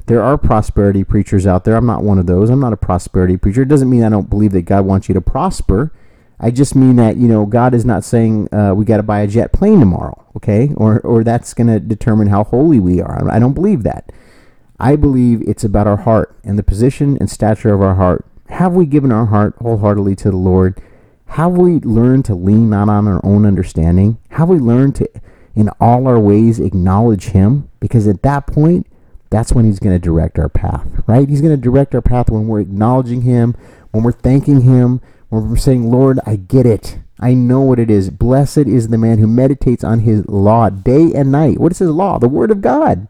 There 0.09 0.23
are 0.23 0.39
prosperity 0.39 1.03
preachers 1.03 1.45
out 1.45 1.65
there. 1.65 1.75
I'm 1.75 1.85
not 1.85 2.01
one 2.01 2.17
of 2.17 2.25
those. 2.25 2.49
I'm 2.49 2.59
not 2.59 2.73
a 2.73 2.77
prosperity 2.77 3.37
preacher. 3.37 3.61
It 3.61 3.67
doesn't 3.67 3.91
mean 3.91 4.03
I 4.03 4.09
don't 4.09 4.27
believe 4.27 4.53
that 4.53 4.63
God 4.63 4.83
wants 4.83 5.07
you 5.07 5.13
to 5.13 5.21
prosper. 5.21 5.93
I 6.39 6.49
just 6.49 6.75
mean 6.75 6.95
that, 6.95 7.17
you 7.17 7.27
know, 7.27 7.45
God 7.45 7.75
is 7.75 7.85
not 7.85 8.03
saying 8.03 8.51
uh, 8.51 8.73
we 8.73 8.85
got 8.85 8.97
to 8.97 9.03
buy 9.03 9.19
a 9.19 9.27
jet 9.27 9.53
plane 9.53 9.79
tomorrow, 9.79 10.25
okay? 10.35 10.71
Or, 10.75 10.99
or 11.01 11.23
that's 11.23 11.53
going 11.53 11.67
to 11.67 11.79
determine 11.79 12.29
how 12.29 12.43
holy 12.43 12.79
we 12.79 12.99
are. 12.99 13.29
I 13.29 13.37
don't 13.37 13.53
believe 13.53 13.83
that. 13.83 14.11
I 14.79 14.95
believe 14.95 15.47
it's 15.47 15.63
about 15.63 15.85
our 15.85 15.97
heart 15.97 16.35
and 16.43 16.57
the 16.57 16.63
position 16.63 17.15
and 17.19 17.29
stature 17.29 17.71
of 17.71 17.83
our 17.83 17.93
heart. 17.93 18.25
Have 18.47 18.73
we 18.73 18.87
given 18.87 19.11
our 19.11 19.27
heart 19.27 19.57
wholeheartedly 19.61 20.15
to 20.15 20.31
the 20.31 20.37
Lord? 20.37 20.81
Have 21.27 21.51
we 21.51 21.81
learned 21.81 22.25
to 22.25 22.33
lean 22.33 22.71
not 22.71 22.89
on 22.89 23.07
our 23.07 23.23
own 23.23 23.45
understanding? 23.45 24.17
Have 24.31 24.49
we 24.49 24.57
learned 24.57 24.95
to 24.95 25.09
in 25.53 25.69
all 25.79 26.07
our 26.07 26.19
ways 26.19 26.59
acknowledge 26.59 27.25
him 27.25 27.69
because 27.79 28.07
at 28.07 28.23
that 28.23 28.47
point 28.47 28.87
that's 29.29 29.53
when 29.53 29.65
he's 29.65 29.79
going 29.79 29.95
to 29.95 29.99
direct 29.99 30.39
our 30.39 30.49
path 30.49 30.87
right? 31.07 31.27
He's 31.27 31.41
going 31.41 31.55
to 31.55 31.61
direct 31.61 31.95
our 31.95 32.01
path 32.01 32.29
when 32.29 32.47
we're 32.47 32.61
acknowledging 32.61 33.23
him 33.23 33.55
when 33.91 34.03
we're 34.03 34.11
thanking 34.11 34.61
him 34.61 35.01
when 35.29 35.49
we're 35.49 35.57
saying 35.57 35.89
lord 35.89 36.19
i 36.25 36.35
get 36.35 36.65
it. 36.65 36.99
I 37.19 37.33
know 37.33 37.59
what 37.59 37.79
it 37.79 37.91
is. 37.91 38.09
Blessed 38.09 38.59
is 38.59 38.87
the 38.87 38.97
man 38.97 39.17
who 39.17 39.27
meditates 39.27 39.83
on 39.83 39.99
his 39.99 40.25
law 40.29 40.69
day 40.69 41.11
and 41.13 41.31
night. 41.31 41.59
What 41.59 41.73
is 41.73 41.79
his 41.79 41.89
law? 41.89 42.17
The 42.17 42.29
word 42.29 42.49
of 42.49 42.61
god. 42.61 43.07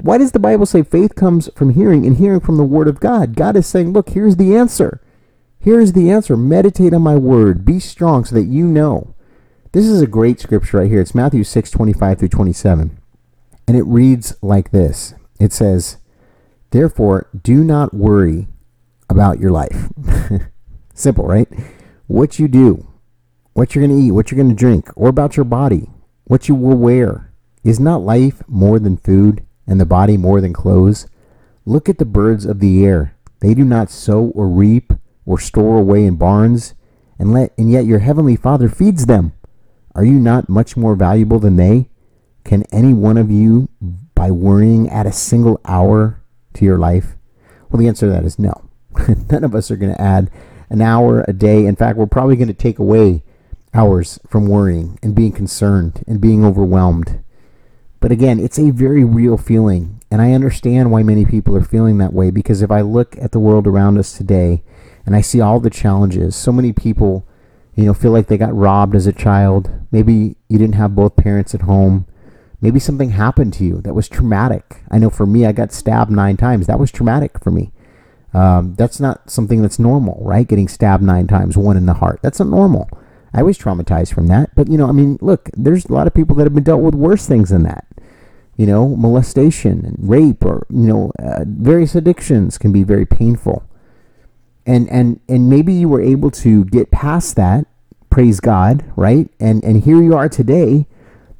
Why 0.00 0.18
does 0.18 0.32
the 0.32 0.38
bible 0.38 0.66
say 0.66 0.82
faith 0.82 1.14
comes 1.14 1.48
from 1.56 1.70
hearing 1.70 2.06
and 2.06 2.18
hearing 2.18 2.40
from 2.40 2.56
the 2.56 2.64
word 2.64 2.88
of 2.88 3.00
god? 3.00 3.34
God 3.34 3.56
is 3.56 3.66
saying 3.66 3.92
look 3.92 4.10
here's 4.10 4.36
the 4.36 4.54
answer. 4.54 5.00
Here's 5.58 5.92
the 5.92 6.10
answer. 6.10 6.36
Meditate 6.36 6.92
on 6.92 7.02
my 7.02 7.16
word. 7.16 7.64
Be 7.64 7.80
strong 7.80 8.24
so 8.24 8.34
that 8.34 8.44
you 8.44 8.66
know. 8.66 9.14
This 9.72 9.86
is 9.86 10.02
a 10.02 10.06
great 10.06 10.38
scripture 10.38 10.76
right 10.76 10.90
here. 10.90 11.00
It's 11.00 11.14
Matthew 11.14 11.42
6 11.42 11.70
25 11.70 12.18
through 12.18 12.28
27. 12.28 12.98
And 13.66 13.76
it 13.76 13.82
reads 13.82 14.36
like 14.42 14.70
this 14.70 15.14
It 15.40 15.52
says, 15.52 15.98
Therefore, 16.70 17.28
do 17.42 17.62
not 17.62 17.94
worry 17.94 18.48
about 19.08 19.38
your 19.38 19.50
life. 19.50 19.88
Simple, 20.94 21.26
right? 21.26 21.48
What 22.06 22.38
you 22.38 22.48
do, 22.48 22.86
what 23.52 23.74
you're 23.74 23.86
going 23.86 23.98
to 23.98 24.06
eat, 24.06 24.12
what 24.12 24.30
you're 24.30 24.42
going 24.42 24.54
to 24.54 24.56
drink, 24.56 24.90
or 24.96 25.08
about 25.08 25.36
your 25.36 25.44
body, 25.44 25.90
what 26.24 26.48
you 26.48 26.54
will 26.54 26.76
wear. 26.76 27.32
Is 27.62 27.80
not 27.80 28.02
life 28.02 28.42
more 28.46 28.78
than 28.78 28.98
food, 28.98 29.42
and 29.66 29.80
the 29.80 29.86
body 29.86 30.18
more 30.18 30.40
than 30.40 30.52
clothes? 30.52 31.06
Look 31.64 31.88
at 31.88 31.96
the 31.96 32.04
birds 32.04 32.44
of 32.44 32.60
the 32.60 32.84
air. 32.84 33.16
They 33.40 33.54
do 33.54 33.64
not 33.64 33.90
sow 33.90 34.32
or 34.34 34.48
reap 34.48 34.92
or 35.24 35.38
store 35.38 35.78
away 35.78 36.04
in 36.04 36.16
barns, 36.16 36.74
and 37.18 37.32
let 37.32 37.52
and 37.56 37.70
yet 37.70 37.86
your 37.86 38.00
heavenly 38.00 38.36
Father 38.36 38.68
feeds 38.68 39.06
them. 39.06 39.32
Are 39.94 40.04
you 40.04 40.18
not 40.18 40.48
much 40.48 40.76
more 40.76 40.94
valuable 40.94 41.38
than 41.38 41.56
they? 41.56 41.88
Can 42.44 42.64
any 42.72 42.92
one 42.92 43.16
of 43.16 43.30
you, 43.30 43.68
by 44.14 44.30
worrying, 44.30 44.88
add 44.88 45.06
a 45.06 45.12
single 45.12 45.60
hour 45.64 46.22
to 46.54 46.64
your 46.64 46.78
life? 46.78 47.16
Well, 47.68 47.80
the 47.80 47.88
answer 47.88 48.06
to 48.06 48.12
that 48.12 48.24
is 48.24 48.38
no. 48.38 48.68
None 49.30 49.44
of 49.44 49.54
us 49.54 49.70
are 49.70 49.76
going 49.76 49.94
to 49.94 50.00
add 50.00 50.30
an 50.68 50.80
hour 50.80 51.24
a 51.26 51.32
day. 51.32 51.66
In 51.66 51.76
fact, 51.76 51.98
we're 51.98 52.06
probably 52.06 52.36
going 52.36 52.48
to 52.48 52.54
take 52.54 52.78
away 52.78 53.22
hours 53.72 54.20
from 54.28 54.46
worrying 54.46 54.98
and 55.02 55.14
being 55.14 55.32
concerned 55.32 56.04
and 56.06 56.20
being 56.20 56.44
overwhelmed. 56.44 57.22
But 58.00 58.12
again, 58.12 58.38
it's 58.38 58.58
a 58.58 58.70
very 58.70 59.04
real 59.04 59.36
feeling. 59.36 60.02
And 60.10 60.20
I 60.22 60.32
understand 60.32 60.92
why 60.92 61.02
many 61.02 61.24
people 61.24 61.56
are 61.56 61.64
feeling 61.64 61.98
that 61.98 62.12
way 62.12 62.30
because 62.30 62.62
if 62.62 62.70
I 62.70 62.82
look 62.82 63.16
at 63.18 63.32
the 63.32 63.40
world 63.40 63.66
around 63.66 63.98
us 63.98 64.16
today 64.16 64.62
and 65.04 65.16
I 65.16 65.22
see 65.22 65.40
all 65.40 65.58
the 65.58 65.70
challenges, 65.70 66.36
so 66.36 66.52
many 66.52 66.72
people 66.72 67.26
you 67.74 67.84
know, 67.84 67.94
feel 67.94 68.12
like 68.12 68.28
they 68.28 68.38
got 68.38 68.54
robbed 68.54 68.94
as 68.94 69.06
a 69.06 69.12
child. 69.12 69.70
Maybe 69.90 70.36
you 70.48 70.58
didn't 70.58 70.76
have 70.76 70.94
both 70.94 71.16
parents 71.16 71.54
at 71.54 71.62
home. 71.62 72.06
Maybe 72.64 72.80
something 72.80 73.10
happened 73.10 73.52
to 73.54 73.64
you 73.64 73.80
that 73.82 73.94
was 73.94 74.08
traumatic. 74.08 74.82
I 74.90 74.98
know 74.98 75.10
for 75.10 75.26
me, 75.26 75.44
I 75.44 75.52
got 75.52 75.72
stabbed 75.72 76.10
nine 76.10 76.36
times. 76.36 76.66
That 76.66 76.78
was 76.78 76.90
traumatic 76.90 77.38
for 77.38 77.50
me. 77.50 77.72
Um, 78.32 78.74
that's 78.74 78.98
not 78.98 79.30
something 79.30 79.62
that's 79.62 79.78
normal, 79.78 80.18
right? 80.24 80.48
Getting 80.48 80.68
stabbed 80.68 81.02
nine 81.02 81.26
times, 81.26 81.56
one 81.56 81.76
in 81.76 81.86
the 81.86 81.94
heart. 81.94 82.20
That's 82.22 82.40
not 82.40 82.48
normal. 82.48 82.88
I 83.32 83.42
was 83.42 83.58
traumatized 83.58 84.14
from 84.14 84.28
that. 84.28 84.54
But, 84.56 84.68
you 84.68 84.78
know, 84.78 84.88
I 84.88 84.92
mean, 84.92 85.18
look, 85.20 85.50
there's 85.54 85.84
a 85.84 85.92
lot 85.92 86.06
of 86.06 86.14
people 86.14 86.34
that 86.36 86.44
have 86.44 86.54
been 86.54 86.64
dealt 86.64 86.80
with 86.80 86.94
worse 86.94 87.26
things 87.26 87.50
than 87.50 87.64
that. 87.64 87.86
You 88.56 88.66
know, 88.66 88.88
molestation 88.88 89.84
and 89.84 89.96
rape 89.98 90.44
or, 90.44 90.66
you 90.70 90.86
know, 90.86 91.12
uh, 91.18 91.44
various 91.46 91.94
addictions 91.94 92.58
can 92.58 92.72
be 92.72 92.82
very 92.82 93.06
painful 93.06 93.64
and 94.66 94.88
and 94.88 95.20
and 95.28 95.50
maybe 95.50 95.72
you 95.72 95.88
were 95.88 96.00
able 96.00 96.30
to 96.30 96.64
get 96.66 96.90
past 96.90 97.36
that 97.36 97.66
praise 98.10 98.38
God, 98.38 98.84
right? 98.96 99.28
And 99.40 99.64
and 99.64 99.82
here 99.82 100.00
you 100.00 100.16
are 100.16 100.28
today, 100.28 100.86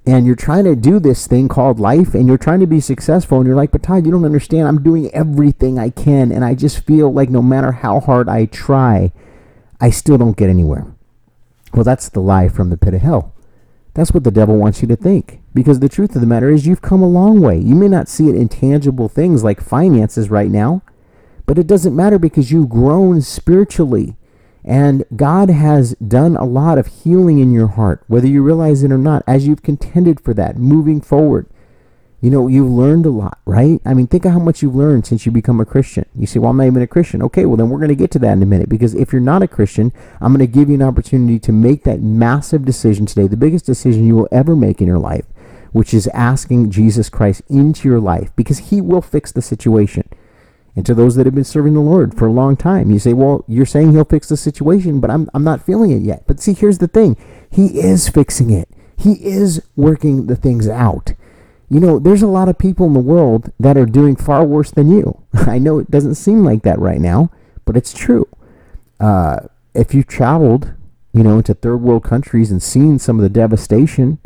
and 0.06 0.26
you're 0.26 0.34
trying 0.34 0.64
to 0.64 0.76
do 0.76 1.00
this 1.00 1.26
thing 1.26 1.48
called 1.48 1.80
life, 1.80 2.14
and 2.14 2.26
you're 2.28 2.36
trying 2.36 2.60
to 2.60 2.66
be 2.66 2.80
successful, 2.80 3.38
and 3.38 3.46
you're 3.46 3.56
like, 3.56 3.70
but 3.70 3.82
Todd, 3.82 4.04
you 4.04 4.12
don't 4.12 4.24
understand. 4.24 4.68
I'm 4.68 4.82
doing 4.82 5.10
everything 5.14 5.78
I 5.78 5.90
can, 5.90 6.30
and 6.30 6.44
I 6.44 6.54
just 6.54 6.84
feel 6.84 7.12
like 7.12 7.30
no 7.30 7.42
matter 7.42 7.72
how 7.72 8.00
hard 8.00 8.28
I 8.28 8.46
try, 8.46 9.12
I 9.80 9.90
still 9.90 10.18
don't 10.18 10.36
get 10.36 10.50
anywhere. 10.50 10.86
Well, 11.72 11.84
that's 11.84 12.08
the 12.08 12.20
lie 12.20 12.48
from 12.48 12.70
the 12.70 12.76
pit 12.76 12.94
of 12.94 13.00
hell. 13.00 13.34
That's 13.94 14.12
what 14.12 14.24
the 14.24 14.30
devil 14.30 14.56
wants 14.56 14.82
you 14.82 14.88
to 14.88 14.96
think. 14.96 15.40
Because 15.54 15.80
the 15.80 15.88
truth 15.88 16.14
of 16.14 16.20
the 16.20 16.26
matter 16.26 16.50
is, 16.50 16.66
you've 16.66 16.82
come 16.82 17.02
a 17.02 17.08
long 17.08 17.40
way. 17.40 17.58
You 17.58 17.74
may 17.74 17.88
not 17.88 18.08
see 18.08 18.28
it 18.28 18.34
in 18.34 18.48
tangible 18.48 19.08
things 19.08 19.44
like 19.44 19.60
finances 19.60 20.30
right 20.30 20.50
now, 20.50 20.82
but 21.46 21.58
it 21.58 21.66
doesn't 21.66 21.96
matter 21.96 22.18
because 22.18 22.50
you've 22.50 22.68
grown 22.68 23.22
spiritually. 23.22 24.16
And 24.64 25.04
God 25.14 25.50
has 25.50 25.94
done 25.96 26.36
a 26.36 26.44
lot 26.44 26.78
of 26.78 26.86
healing 26.86 27.38
in 27.38 27.52
your 27.52 27.66
heart, 27.68 28.02
whether 28.06 28.26
you 28.26 28.42
realize 28.42 28.82
it 28.82 28.90
or 28.90 28.98
not, 28.98 29.22
as 29.26 29.46
you've 29.46 29.62
contended 29.62 30.20
for 30.20 30.32
that, 30.34 30.56
moving 30.56 31.00
forward. 31.00 31.46
You 32.22 32.30
know, 32.30 32.48
you've 32.48 32.70
learned 32.70 33.04
a 33.04 33.10
lot, 33.10 33.38
right? 33.44 33.82
I 33.84 33.92
mean, 33.92 34.06
think 34.06 34.24
of 34.24 34.32
how 34.32 34.38
much 34.38 34.62
you've 34.62 34.74
learned 34.74 35.04
since 35.04 35.26
you 35.26 35.32
become 35.32 35.60
a 35.60 35.66
Christian. 35.66 36.06
You 36.16 36.26
say, 36.26 36.38
well, 36.38 36.52
I'm 36.52 36.56
not 36.56 36.64
even 36.64 36.80
a 36.80 36.86
Christian. 36.86 37.20
Okay, 37.24 37.44
well, 37.44 37.58
then 37.58 37.68
we're 37.68 37.78
going 37.78 37.90
to 37.90 37.94
get 37.94 38.10
to 38.12 38.18
that 38.20 38.32
in 38.32 38.42
a 38.42 38.46
minute 38.46 38.70
because 38.70 38.94
if 38.94 39.12
you're 39.12 39.20
not 39.20 39.42
a 39.42 39.48
Christian, 39.48 39.92
I'm 40.22 40.32
going 40.34 40.38
to 40.38 40.50
give 40.50 40.70
you 40.70 40.76
an 40.76 40.82
opportunity 40.82 41.38
to 41.40 41.52
make 41.52 41.84
that 41.84 42.00
massive 42.00 42.64
decision 42.64 43.04
today, 43.04 43.26
the 43.26 43.36
biggest 43.36 43.66
decision 43.66 44.06
you 44.06 44.16
will 44.16 44.28
ever 44.32 44.56
make 44.56 44.80
in 44.80 44.86
your 44.86 44.98
life, 44.98 45.26
which 45.72 45.92
is 45.92 46.06
asking 46.14 46.70
Jesus 46.70 47.10
Christ 47.10 47.42
into 47.50 47.86
your 47.86 48.00
life 48.00 48.34
because 48.36 48.70
he 48.70 48.80
will 48.80 49.02
fix 49.02 49.30
the 49.30 49.42
situation. 49.42 50.08
And 50.76 50.84
to 50.86 50.94
those 50.94 51.14
that 51.14 51.26
have 51.26 51.34
been 51.34 51.44
serving 51.44 51.74
the 51.74 51.80
Lord 51.80 52.16
for 52.16 52.26
a 52.26 52.32
long 52.32 52.56
time, 52.56 52.90
you 52.90 52.98
say, 52.98 53.12
well, 53.12 53.44
you're 53.46 53.66
saying 53.66 53.92
he'll 53.92 54.04
fix 54.04 54.28
the 54.28 54.36
situation, 54.36 55.00
but 55.00 55.10
I'm, 55.10 55.30
I'm 55.32 55.44
not 55.44 55.64
feeling 55.64 55.92
it 55.92 56.02
yet. 56.02 56.24
But 56.26 56.40
see, 56.40 56.52
here's 56.52 56.78
the 56.78 56.88
thing 56.88 57.16
He 57.50 57.78
is 57.80 58.08
fixing 58.08 58.50
it, 58.50 58.68
He 58.96 59.24
is 59.24 59.62
working 59.76 60.26
the 60.26 60.36
things 60.36 60.68
out. 60.68 61.12
You 61.70 61.80
know, 61.80 61.98
there's 61.98 62.22
a 62.22 62.28
lot 62.28 62.48
of 62.48 62.58
people 62.58 62.86
in 62.86 62.92
the 62.92 63.00
world 63.00 63.52
that 63.58 63.76
are 63.76 63.86
doing 63.86 64.16
far 64.16 64.44
worse 64.44 64.70
than 64.70 64.90
you. 64.90 65.22
I 65.34 65.58
know 65.58 65.78
it 65.78 65.90
doesn't 65.90 66.16
seem 66.16 66.44
like 66.44 66.62
that 66.62 66.78
right 66.78 67.00
now, 67.00 67.30
but 67.64 67.76
it's 67.76 67.94
true. 67.94 68.28
Uh, 69.00 69.40
if 69.74 69.94
you've 69.94 70.06
traveled, 70.06 70.74
you 71.12 71.22
know, 71.22 71.38
into 71.38 71.54
third 71.54 71.78
world 71.78 72.04
countries 72.04 72.50
and 72.50 72.62
seen 72.62 72.98
some 72.98 73.18
of 73.18 73.22
the 73.22 73.28
devastation, 73.28 74.18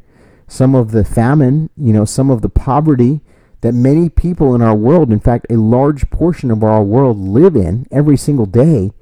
some 0.46 0.74
of 0.74 0.92
the 0.92 1.04
famine, 1.04 1.68
you 1.76 1.92
know, 1.92 2.04
some 2.04 2.30
of 2.30 2.40
the 2.40 2.48
poverty 2.48 3.20
that 3.60 3.72
many 3.72 4.08
people 4.08 4.54
in 4.54 4.62
our 4.62 4.74
world, 4.74 5.10
in 5.10 5.20
fact, 5.20 5.46
a 5.50 5.56
large 5.56 6.08
portion 6.10 6.50
of 6.50 6.62
our 6.62 6.82
world 6.82 7.18
live 7.18 7.56
in 7.56 7.86
every 7.90 8.16
single 8.16 8.46
day. 8.46 8.92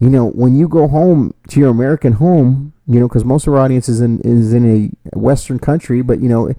You 0.00 0.10
know, 0.10 0.28
when 0.30 0.56
you 0.56 0.68
go 0.68 0.88
home 0.88 1.34
to 1.48 1.60
your 1.60 1.70
American 1.70 2.14
home, 2.14 2.72
you 2.86 3.00
know, 3.00 3.08
because 3.08 3.24
most 3.24 3.46
of 3.46 3.54
our 3.54 3.60
audience 3.60 3.88
is 3.88 4.00
in 4.00 4.20
is 4.20 4.52
in 4.52 4.92
a 5.14 5.18
Western 5.18 5.58
country, 5.58 6.02
but 6.02 6.20
you 6.20 6.28
know, 6.28 6.52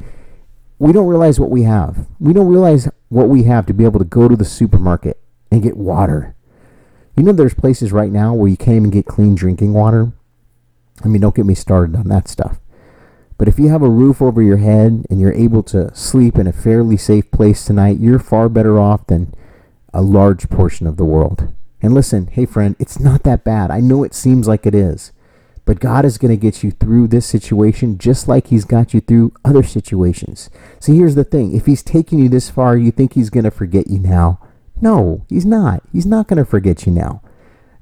we 0.80 0.92
don't 0.92 1.08
realize 1.08 1.40
what 1.40 1.50
we 1.50 1.64
have. 1.64 2.08
We 2.20 2.34
don't 2.34 2.48
realize 2.48 2.90
what 3.10 3.30
we 3.30 3.44
have 3.44 3.66
to 3.68 3.74
be 3.74 3.84
able 3.84 4.00
to 4.00 4.06
go 4.06 4.28
to 4.28 4.36
the 4.36 4.46
supermarket 4.46 5.20
and 5.52 5.62
get 5.62 5.78
water. 5.78 6.36
You 7.16 7.24
know, 7.24 7.32
there's 7.32 7.54
places 7.54 7.92
right 7.92 8.12
now 8.12 8.34
where 8.34 8.50
you 8.50 8.58
can't 8.58 8.78
even 8.78 8.90
get 8.90 9.06
clean 9.06 9.36
drinking 9.36 9.74
water. 9.74 10.12
I 11.04 11.08
mean, 11.08 11.22
don't 11.22 11.36
get 11.36 11.46
me 11.46 11.56
started 11.56 11.96
on 11.96 12.08
that 12.10 12.28
stuff. 12.28 12.60
But 13.38 13.48
if 13.48 13.60
you 13.60 13.70
have 13.70 13.82
a 13.82 13.90
roof 13.90 14.22
over 14.22 14.42
your 14.42 14.58
head 14.58 15.06
and 15.10 15.20
you're 15.20 15.34
able 15.34 15.64
to 15.64 15.94
sleep 15.94 16.38
in 16.38 16.48
a 16.48 16.54
fairly 16.54 16.98
safe 16.98 17.30
place 17.32 17.66
tonight, 17.66 18.00
you're 18.00 18.20
far 18.20 18.48
better 18.48 18.80
off 18.80 19.08
than 19.08 19.34
a 19.94 20.02
large 20.02 20.50
portion 20.50 20.88
of 20.88 20.98
the 20.98 21.06
world. 21.06 21.54
And 21.82 21.94
listen, 21.94 22.28
hey 22.28 22.46
friend, 22.46 22.76
it's 22.80 23.00
not 23.00 23.24
that 23.24 23.44
bad. 23.44 23.72
I 23.72 23.80
know 23.82 24.04
it 24.04 24.14
seems 24.14 24.48
like 24.48 24.66
it 24.66 24.76
is. 24.76 25.12
But 25.66 25.80
God 25.80 26.06
is 26.06 26.20
going 26.20 26.30
to 26.32 26.38
get 26.38 26.64
you 26.64 26.72
through 26.72 27.08
this 27.08 27.26
situation 27.26 27.98
just 27.98 28.28
like 28.28 28.48
He's 28.48 28.66
got 28.66 28.94
you 28.94 29.02
through 29.02 29.34
other 29.44 29.64
situations. 29.64 30.50
See, 30.80 30.96
here's 30.96 31.16
the 31.16 31.24
thing 31.24 31.56
if 31.56 31.66
He's 31.66 31.82
taking 31.82 32.20
you 32.20 32.30
this 32.30 32.50
far, 32.50 32.78
you 32.78 32.92
think 32.92 33.14
He's 33.14 33.32
going 33.32 33.44
to 33.46 33.52
forget 33.52 33.88
you 33.88 34.00
now. 34.00 34.40
No, 34.80 35.26
He's 35.28 35.46
not. 35.46 35.82
He's 35.92 36.06
not 36.06 36.28
going 36.28 36.38
to 36.38 36.46
forget 36.46 36.86
you 36.86 36.92
now. 36.92 37.22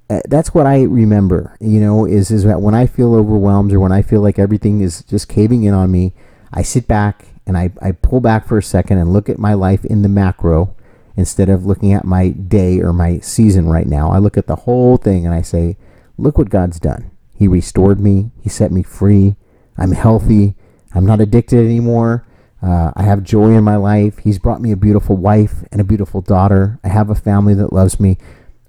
Uh, 0.09 0.19
that's 0.25 0.53
what 0.53 0.65
I 0.65 0.83
remember, 0.83 1.55
you 1.59 1.79
know, 1.79 2.05
is, 2.05 2.29
is 2.29 2.43
that 2.43 2.61
when 2.61 2.75
I 2.75 2.85
feel 2.85 3.15
overwhelmed 3.15 3.71
or 3.71 3.79
when 3.79 3.91
I 3.91 4.01
feel 4.01 4.21
like 4.21 4.37
everything 4.37 4.81
is 4.81 5.03
just 5.03 5.29
caving 5.29 5.63
in 5.63 5.73
on 5.73 5.91
me, 5.91 6.13
I 6.51 6.61
sit 6.61 6.87
back 6.87 7.25
and 7.47 7.57
I, 7.57 7.71
I 7.81 7.93
pull 7.93 8.19
back 8.19 8.47
for 8.47 8.57
a 8.57 8.63
second 8.63 8.97
and 8.97 9.13
look 9.13 9.29
at 9.29 9.39
my 9.39 9.53
life 9.53 9.85
in 9.85 10.01
the 10.01 10.09
macro 10.09 10.75
instead 11.15 11.49
of 11.49 11.65
looking 11.65 11.93
at 11.93 12.05
my 12.05 12.29
day 12.29 12.79
or 12.79 12.91
my 12.91 13.19
season 13.19 13.67
right 13.67 13.87
now. 13.87 14.11
I 14.11 14.17
look 14.17 14.37
at 14.37 14.47
the 14.47 14.57
whole 14.57 14.97
thing 14.97 15.25
and 15.25 15.33
I 15.33 15.41
say, 15.41 15.77
look 16.17 16.37
what 16.37 16.49
God's 16.49 16.79
done. 16.79 17.11
He 17.35 17.47
restored 17.47 17.99
me. 17.99 18.31
He 18.41 18.49
set 18.49 18.71
me 18.71 18.83
free. 18.83 19.35
I'm 19.77 19.91
healthy. 19.91 20.55
I'm 20.93 21.05
not 21.05 21.21
addicted 21.21 21.59
anymore. 21.65 22.25
Uh, 22.61 22.91
I 22.95 23.03
have 23.03 23.23
joy 23.23 23.51
in 23.51 23.63
my 23.63 23.75
life. 23.75 24.19
He's 24.19 24.39
brought 24.39 24.61
me 24.61 24.71
a 24.71 24.77
beautiful 24.77 25.17
wife 25.17 25.63
and 25.71 25.81
a 25.81 25.83
beautiful 25.83 26.21
daughter. 26.21 26.79
I 26.83 26.87
have 26.87 27.09
a 27.09 27.15
family 27.15 27.53
that 27.55 27.73
loves 27.73 27.99
me. 27.99 28.17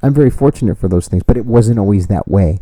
I'm 0.04 0.12
very 0.12 0.28
fortunate 0.28 0.76
for 0.76 0.86
those 0.86 1.08
things, 1.08 1.22
but 1.22 1.38
it 1.38 1.46
wasn't 1.46 1.78
always 1.78 2.08
that 2.08 2.28
way. 2.28 2.60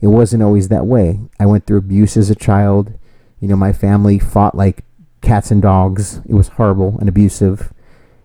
It 0.00 0.06
wasn't 0.06 0.44
always 0.44 0.68
that 0.68 0.86
way. 0.86 1.18
I 1.40 1.46
went 1.46 1.66
through 1.66 1.78
abuse 1.78 2.16
as 2.16 2.30
a 2.30 2.36
child. 2.36 2.96
You 3.40 3.48
know, 3.48 3.56
my 3.56 3.72
family 3.72 4.20
fought 4.20 4.54
like 4.54 4.84
cats 5.20 5.50
and 5.50 5.60
dogs. 5.60 6.20
It 6.24 6.34
was 6.34 6.48
horrible 6.48 6.96
and 7.00 7.08
abusive. 7.08 7.72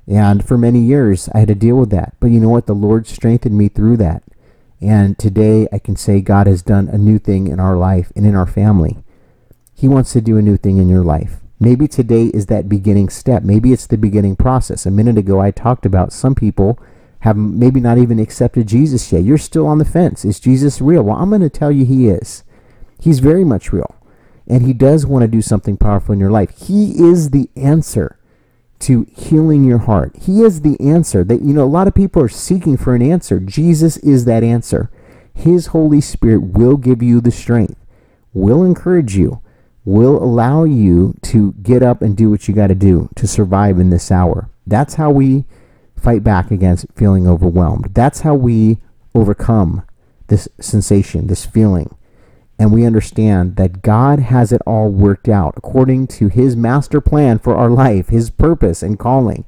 And 0.07 0.47
for 0.47 0.55
many 0.55 0.81
years, 0.81 1.29
I 1.33 1.39
had 1.39 1.47
to 1.47 1.55
deal 1.55 1.77
with 1.77 1.89
that. 1.89 2.13
But 2.19 2.27
you 2.27 2.39
know 2.39 2.49
what? 2.49 2.67
The 2.67 2.75
Lord 2.75 3.07
strengthened 3.07 3.57
me 3.57 3.69
through 3.69 3.97
that. 3.97 4.21
And 4.79 5.17
today 5.17 5.67
I 5.71 5.79
can 5.79 5.95
say 5.95 6.21
God 6.21 6.45
has 6.45 6.61
done 6.61 6.89
a 6.89 6.97
new 6.99 7.17
thing 7.17 7.47
in 7.47 7.59
our 7.59 7.75
life 7.75 8.11
and 8.15 8.23
in 8.23 8.35
our 8.35 8.45
family. 8.45 8.99
He 9.73 9.87
wants 9.87 10.13
to 10.13 10.21
do 10.21 10.37
a 10.37 10.43
new 10.43 10.57
thing 10.57 10.77
in 10.77 10.89
your 10.89 11.03
life. 11.03 11.37
Maybe 11.59 11.87
today 11.87 12.25
is 12.25 12.45
that 12.45 12.69
beginning 12.69 13.09
step. 13.09 13.41
Maybe 13.41 13.73
it's 13.73 13.87
the 13.87 13.97
beginning 13.97 14.35
process. 14.35 14.85
A 14.85 14.91
minute 14.91 15.17
ago, 15.17 15.41
I 15.41 15.49
talked 15.49 15.87
about 15.87 16.13
some 16.13 16.35
people 16.35 16.79
have 17.19 17.35
maybe 17.35 17.79
not 17.79 17.97
even 17.97 18.19
accepted 18.19 18.67
Jesus 18.67 19.11
yet. 19.11 19.23
You're 19.23 19.37
still 19.37 19.67
on 19.67 19.77
the 19.77 19.85
fence. 19.85 20.23
Is 20.23 20.39
Jesus 20.39 20.79
real? 20.79 21.03
Well, 21.03 21.17
I'm 21.17 21.29
going 21.29 21.41
to 21.41 21.49
tell 21.49 21.71
you 21.71 21.85
he 21.85 22.07
is. 22.07 22.43
He's 22.99 23.19
very 23.19 23.43
much 23.43 23.73
real. 23.73 23.95
And 24.47 24.65
he 24.65 24.73
does 24.73 25.05
want 25.05 25.23
to 25.23 25.27
do 25.27 25.41
something 25.41 25.77
powerful 25.77 26.13
in 26.13 26.19
your 26.19 26.31
life. 26.31 26.67
He 26.67 26.91
is 27.03 27.29
the 27.29 27.49
answer 27.55 28.17
to 28.79 29.05
healing 29.15 29.63
your 29.63 29.79
heart. 29.79 30.15
He 30.21 30.41
is 30.41 30.61
the 30.61 30.79
answer. 30.79 31.23
That 31.23 31.41
you 31.41 31.53
know, 31.53 31.65
a 31.65 31.65
lot 31.65 31.87
of 31.87 31.93
people 31.93 32.23
are 32.23 32.29
seeking 32.29 32.77
for 32.77 32.95
an 32.95 33.01
answer. 33.01 33.39
Jesus 33.39 33.97
is 33.97 34.25
that 34.25 34.43
answer. 34.43 34.89
His 35.33 35.67
Holy 35.67 36.01
Spirit 36.01 36.39
will 36.39 36.77
give 36.77 37.03
you 37.03 37.21
the 37.21 37.31
strength, 37.31 37.77
will 38.33 38.63
encourage 38.63 39.15
you, 39.15 39.41
will 39.85 40.21
allow 40.21 40.63
you 40.63 41.15
to 41.23 41.53
get 41.61 41.83
up 41.83 42.01
and 42.01 42.15
do 42.15 42.29
what 42.29 42.47
you 42.47 42.53
got 42.53 42.67
to 42.67 42.75
do 42.75 43.09
to 43.15 43.27
survive 43.27 43.79
in 43.79 43.89
this 43.89 44.11
hour. 44.11 44.49
That's 44.65 44.95
how 44.95 45.11
we 45.11 45.45
fight 45.99 46.23
back 46.23 46.51
against 46.51 46.87
feeling 46.95 47.27
overwhelmed. 47.27 47.93
That's 47.93 48.21
how 48.21 48.35
we 48.35 48.79
overcome 49.13 49.83
this 50.27 50.47
sensation, 50.59 51.27
this 51.27 51.45
feeling 51.45 51.95
and 52.59 52.73
we 52.73 52.85
understand 52.85 53.55
that 53.55 53.81
God 53.81 54.19
has 54.19 54.51
it 54.51 54.61
all 54.67 54.89
worked 54.89 55.29
out 55.29 55.53
according 55.55 56.07
to 56.07 56.27
his 56.27 56.57
master 56.57 56.99
plan 56.99 57.39
for 57.39 57.55
our 57.55 57.69
life, 57.69 58.09
his 58.09 58.29
purpose 58.29 58.83
and 58.83 58.99
calling. 58.99 59.45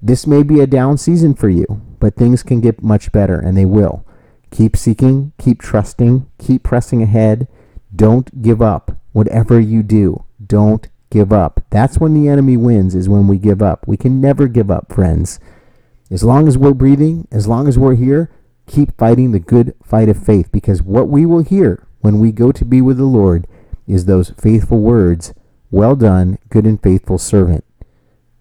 This 0.00 0.28
may 0.28 0.44
be 0.44 0.60
a 0.60 0.66
down 0.68 0.96
season 0.96 1.34
for 1.34 1.48
you, 1.48 1.66
but 1.98 2.14
things 2.14 2.44
can 2.44 2.60
get 2.60 2.82
much 2.82 3.10
better 3.10 3.38
and 3.38 3.58
they 3.58 3.64
will. 3.64 4.06
Keep 4.52 4.76
seeking, 4.76 5.32
keep 5.38 5.60
trusting, 5.60 6.30
keep 6.38 6.62
pressing 6.62 7.02
ahead. 7.02 7.48
Don't 7.94 8.40
give 8.40 8.62
up. 8.62 8.96
Whatever 9.10 9.58
you 9.58 9.82
do, 9.82 10.24
don't 10.44 10.88
give 11.10 11.32
up. 11.32 11.64
That's 11.70 11.98
when 11.98 12.14
the 12.14 12.28
enemy 12.28 12.56
wins, 12.56 12.94
is 12.94 13.08
when 13.08 13.26
we 13.26 13.38
give 13.38 13.60
up. 13.60 13.86
We 13.88 13.96
can 13.96 14.20
never 14.20 14.46
give 14.46 14.70
up, 14.70 14.92
friends. 14.92 15.40
As 16.12 16.22
long 16.22 16.46
as 16.46 16.58
we're 16.58 16.74
breathing, 16.74 17.26
as 17.32 17.48
long 17.48 17.66
as 17.66 17.78
we're 17.78 17.94
here, 17.94 18.30
keep 18.66 18.94
fighting 18.98 19.32
the 19.32 19.38
good 19.38 19.74
fight 19.82 20.10
of 20.10 20.22
faith 20.22 20.52
because 20.52 20.82
what 20.82 21.08
we 21.08 21.24
will 21.24 21.42
hear 21.42 21.86
when 22.02 22.18
we 22.18 22.32
go 22.32 22.52
to 22.52 22.66
be 22.66 22.82
with 22.82 22.98
the 22.98 23.06
Lord 23.06 23.46
is 23.86 24.04
those 24.04 24.28
faithful 24.38 24.80
words, 24.80 25.32
Well 25.70 25.96
done, 25.96 26.38
good 26.50 26.66
and 26.66 26.80
faithful 26.82 27.16
servant. 27.16 27.64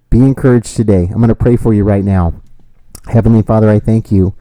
Be 0.10 0.20
encouraged 0.20 0.76
today. 0.76 1.04
I'm 1.04 1.20
going 1.20 1.30
to 1.30 1.36
pray 1.36 1.56
for 1.56 1.74
you 1.74 1.86
right 1.86 2.04
now. 2.04 2.42
Heavenly 3.08 3.42
Father, 3.42 3.70
I 3.70 3.80
thank 3.80 4.12
you 4.12 4.36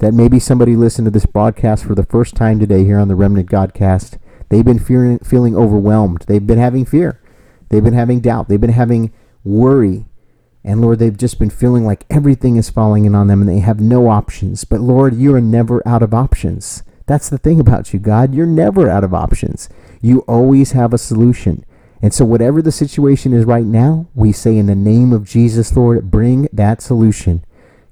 that 0.00 0.12
maybe 0.12 0.40
somebody 0.40 0.74
listened 0.74 1.06
to 1.06 1.12
this 1.12 1.24
broadcast 1.24 1.84
for 1.84 1.94
the 1.94 2.02
first 2.02 2.34
time 2.34 2.58
today 2.58 2.82
here 2.82 2.98
on 2.98 3.06
the 3.06 3.14
Remnant 3.14 3.48
Godcast. 3.48 4.18
They've 4.48 4.64
been 4.64 4.80
fearing, 4.80 5.20
feeling 5.20 5.54
overwhelmed. 5.56 6.24
They've 6.26 6.44
been 6.44 6.58
having 6.58 6.84
fear. 6.84 7.20
They've 7.68 7.84
been 7.84 7.94
having 7.94 8.18
doubt. 8.18 8.48
They've 8.48 8.60
been 8.60 8.70
having 8.70 9.12
worry. 9.44 10.06
And 10.64 10.80
Lord, 10.80 10.98
they've 10.98 11.16
just 11.16 11.38
been 11.38 11.50
feeling 11.50 11.84
like 11.84 12.06
everything 12.08 12.56
is 12.56 12.70
falling 12.70 13.04
in 13.04 13.14
on 13.14 13.26
them 13.26 13.40
and 13.40 13.48
they 13.48 13.58
have 13.58 13.80
no 13.80 14.08
options. 14.08 14.64
But 14.64 14.80
Lord, 14.80 15.16
you 15.16 15.34
are 15.34 15.40
never 15.40 15.86
out 15.86 16.02
of 16.02 16.14
options. 16.14 16.82
That's 17.06 17.28
the 17.28 17.38
thing 17.38 17.58
about 17.58 17.92
you, 17.92 17.98
God. 17.98 18.34
You're 18.34 18.46
never 18.46 18.88
out 18.88 19.04
of 19.04 19.12
options. 19.12 19.68
You 20.00 20.20
always 20.20 20.72
have 20.72 20.94
a 20.94 20.98
solution. 20.98 21.64
And 22.00 22.12
so, 22.12 22.24
whatever 22.24 22.60
the 22.60 22.72
situation 22.72 23.32
is 23.32 23.44
right 23.44 23.64
now, 23.64 24.06
we 24.14 24.32
say 24.32 24.56
in 24.56 24.66
the 24.66 24.74
name 24.74 25.12
of 25.12 25.24
Jesus, 25.24 25.76
Lord, 25.76 26.10
bring 26.10 26.48
that 26.52 26.82
solution. 26.82 27.44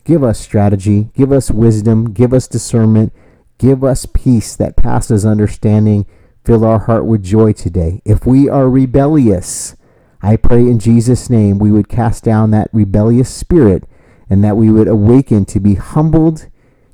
Give 0.05 0.25
us 0.25 0.41
strategy, 0.41 1.11
give 1.15 1.31
us 1.31 1.51
wisdom, 1.51 2.13
give 2.13 2.33
us 2.33 2.49
discernment, 2.49 3.13
give 3.59 3.85
us 3.85 4.07
peace 4.07 4.57
that 4.57 4.77
passes 4.77 5.25
understanding. 5.25 6.07
fill 6.45 6.65
our 6.65 6.81
heart 6.81 7.05
with 7.05 7.23
joy 7.23 7.53
today. 7.53 8.01
If 8.05 8.27
we 8.27 8.49
are 8.49 8.69
rebellious, 8.69 9.77
I 10.23 10.37
pray 10.37 10.61
in 10.61 10.79
Jesus' 10.79 11.31
name 11.31 11.59
we 11.59 11.73
would 11.73 11.89
cast 11.89 12.25
down 12.25 12.51
that 12.51 12.69
rebellious 12.73 13.33
spirit 13.33 13.85
and 14.29 14.45
that 14.45 14.57
we 14.57 14.71
would 14.71 14.89
awaken 14.89 15.45
to 15.47 15.61
be 15.61 15.75
humbled, 15.75 16.49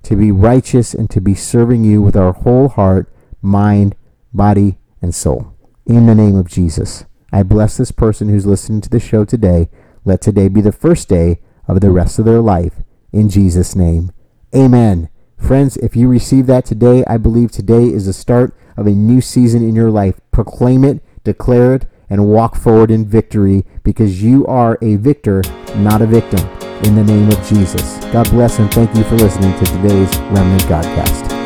to 0.05 0.17
be 0.17 0.31
righteous, 0.31 0.95
and 0.95 1.11
to 1.11 1.21
be 1.21 1.35
serving 1.35 1.85
you 1.85 2.01
with 2.01 2.17
our 2.17 2.33
whole 2.33 2.69
heart, 2.69 3.13
mind, 3.43 3.95
body, 4.33 4.79
and 5.03 5.15
soul. 5.15 5.53
In 5.85 6.07
the 6.07 6.15
name 6.15 6.37
of 6.37 6.49
Jesus, 6.49 7.05
I 7.33 7.43
bless 7.43 7.77
this 7.77 7.93
person 7.93 8.29
who's 8.29 8.47
listening 8.47 8.81
to 8.83 8.89
the 8.89 9.01
show 9.01 9.25
today. 9.25 9.69
Let 10.05 10.21
today 10.21 10.49
be 10.49 10.61
the 10.61 10.73
first 10.73 11.09
day 11.09 11.41
of 11.69 11.81
the 11.81 11.91
rest 11.91 12.19
of 12.19 12.25
their 12.25 12.41
life. 12.41 12.75
In 13.13 13.29
Jesus' 13.29 13.75
name, 13.75 14.13
amen. 14.55 15.09
Friends, 15.37 15.77
if 15.79 15.95
you 15.95 16.09
receive 16.09 16.47
that 16.47 16.65
today, 16.65 17.05
I 17.07 17.19
believe 17.19 17.51
today 17.51 17.85
is 17.85 18.07
the 18.07 18.13
start 18.13 18.57
of 18.77 18.87
a 18.87 18.91
new 18.91 19.21
season 19.21 19.63
in 19.63 19.75
your 19.75 19.91
life. 19.91 20.21
Proclaim 20.31 20.85
it, 20.85 21.03
declare 21.25 21.75
it, 21.75 21.87
and 22.09 22.27
walk 22.27 22.57
forward 22.57 22.91
in 22.91 23.05
victory 23.05 23.65
because 23.83 24.23
you 24.23 24.47
are 24.47 24.79
a 24.83 24.97
victor, 24.97 25.43
not 25.77 26.03
a 26.03 26.07
victim. 26.07 26.41
In 26.85 26.95
the 26.95 27.05
name 27.05 27.29
of 27.29 27.47
Jesus. 27.47 27.97
God 28.13 28.29
bless 28.31 28.59
and 28.59 28.71
thank 28.73 28.95
you 28.95 29.03
for 29.05 29.17
listening 29.17 29.59
to 29.59 29.65
today's 29.65 30.15
Remnant 30.31 30.63
Godcast. 30.65 31.46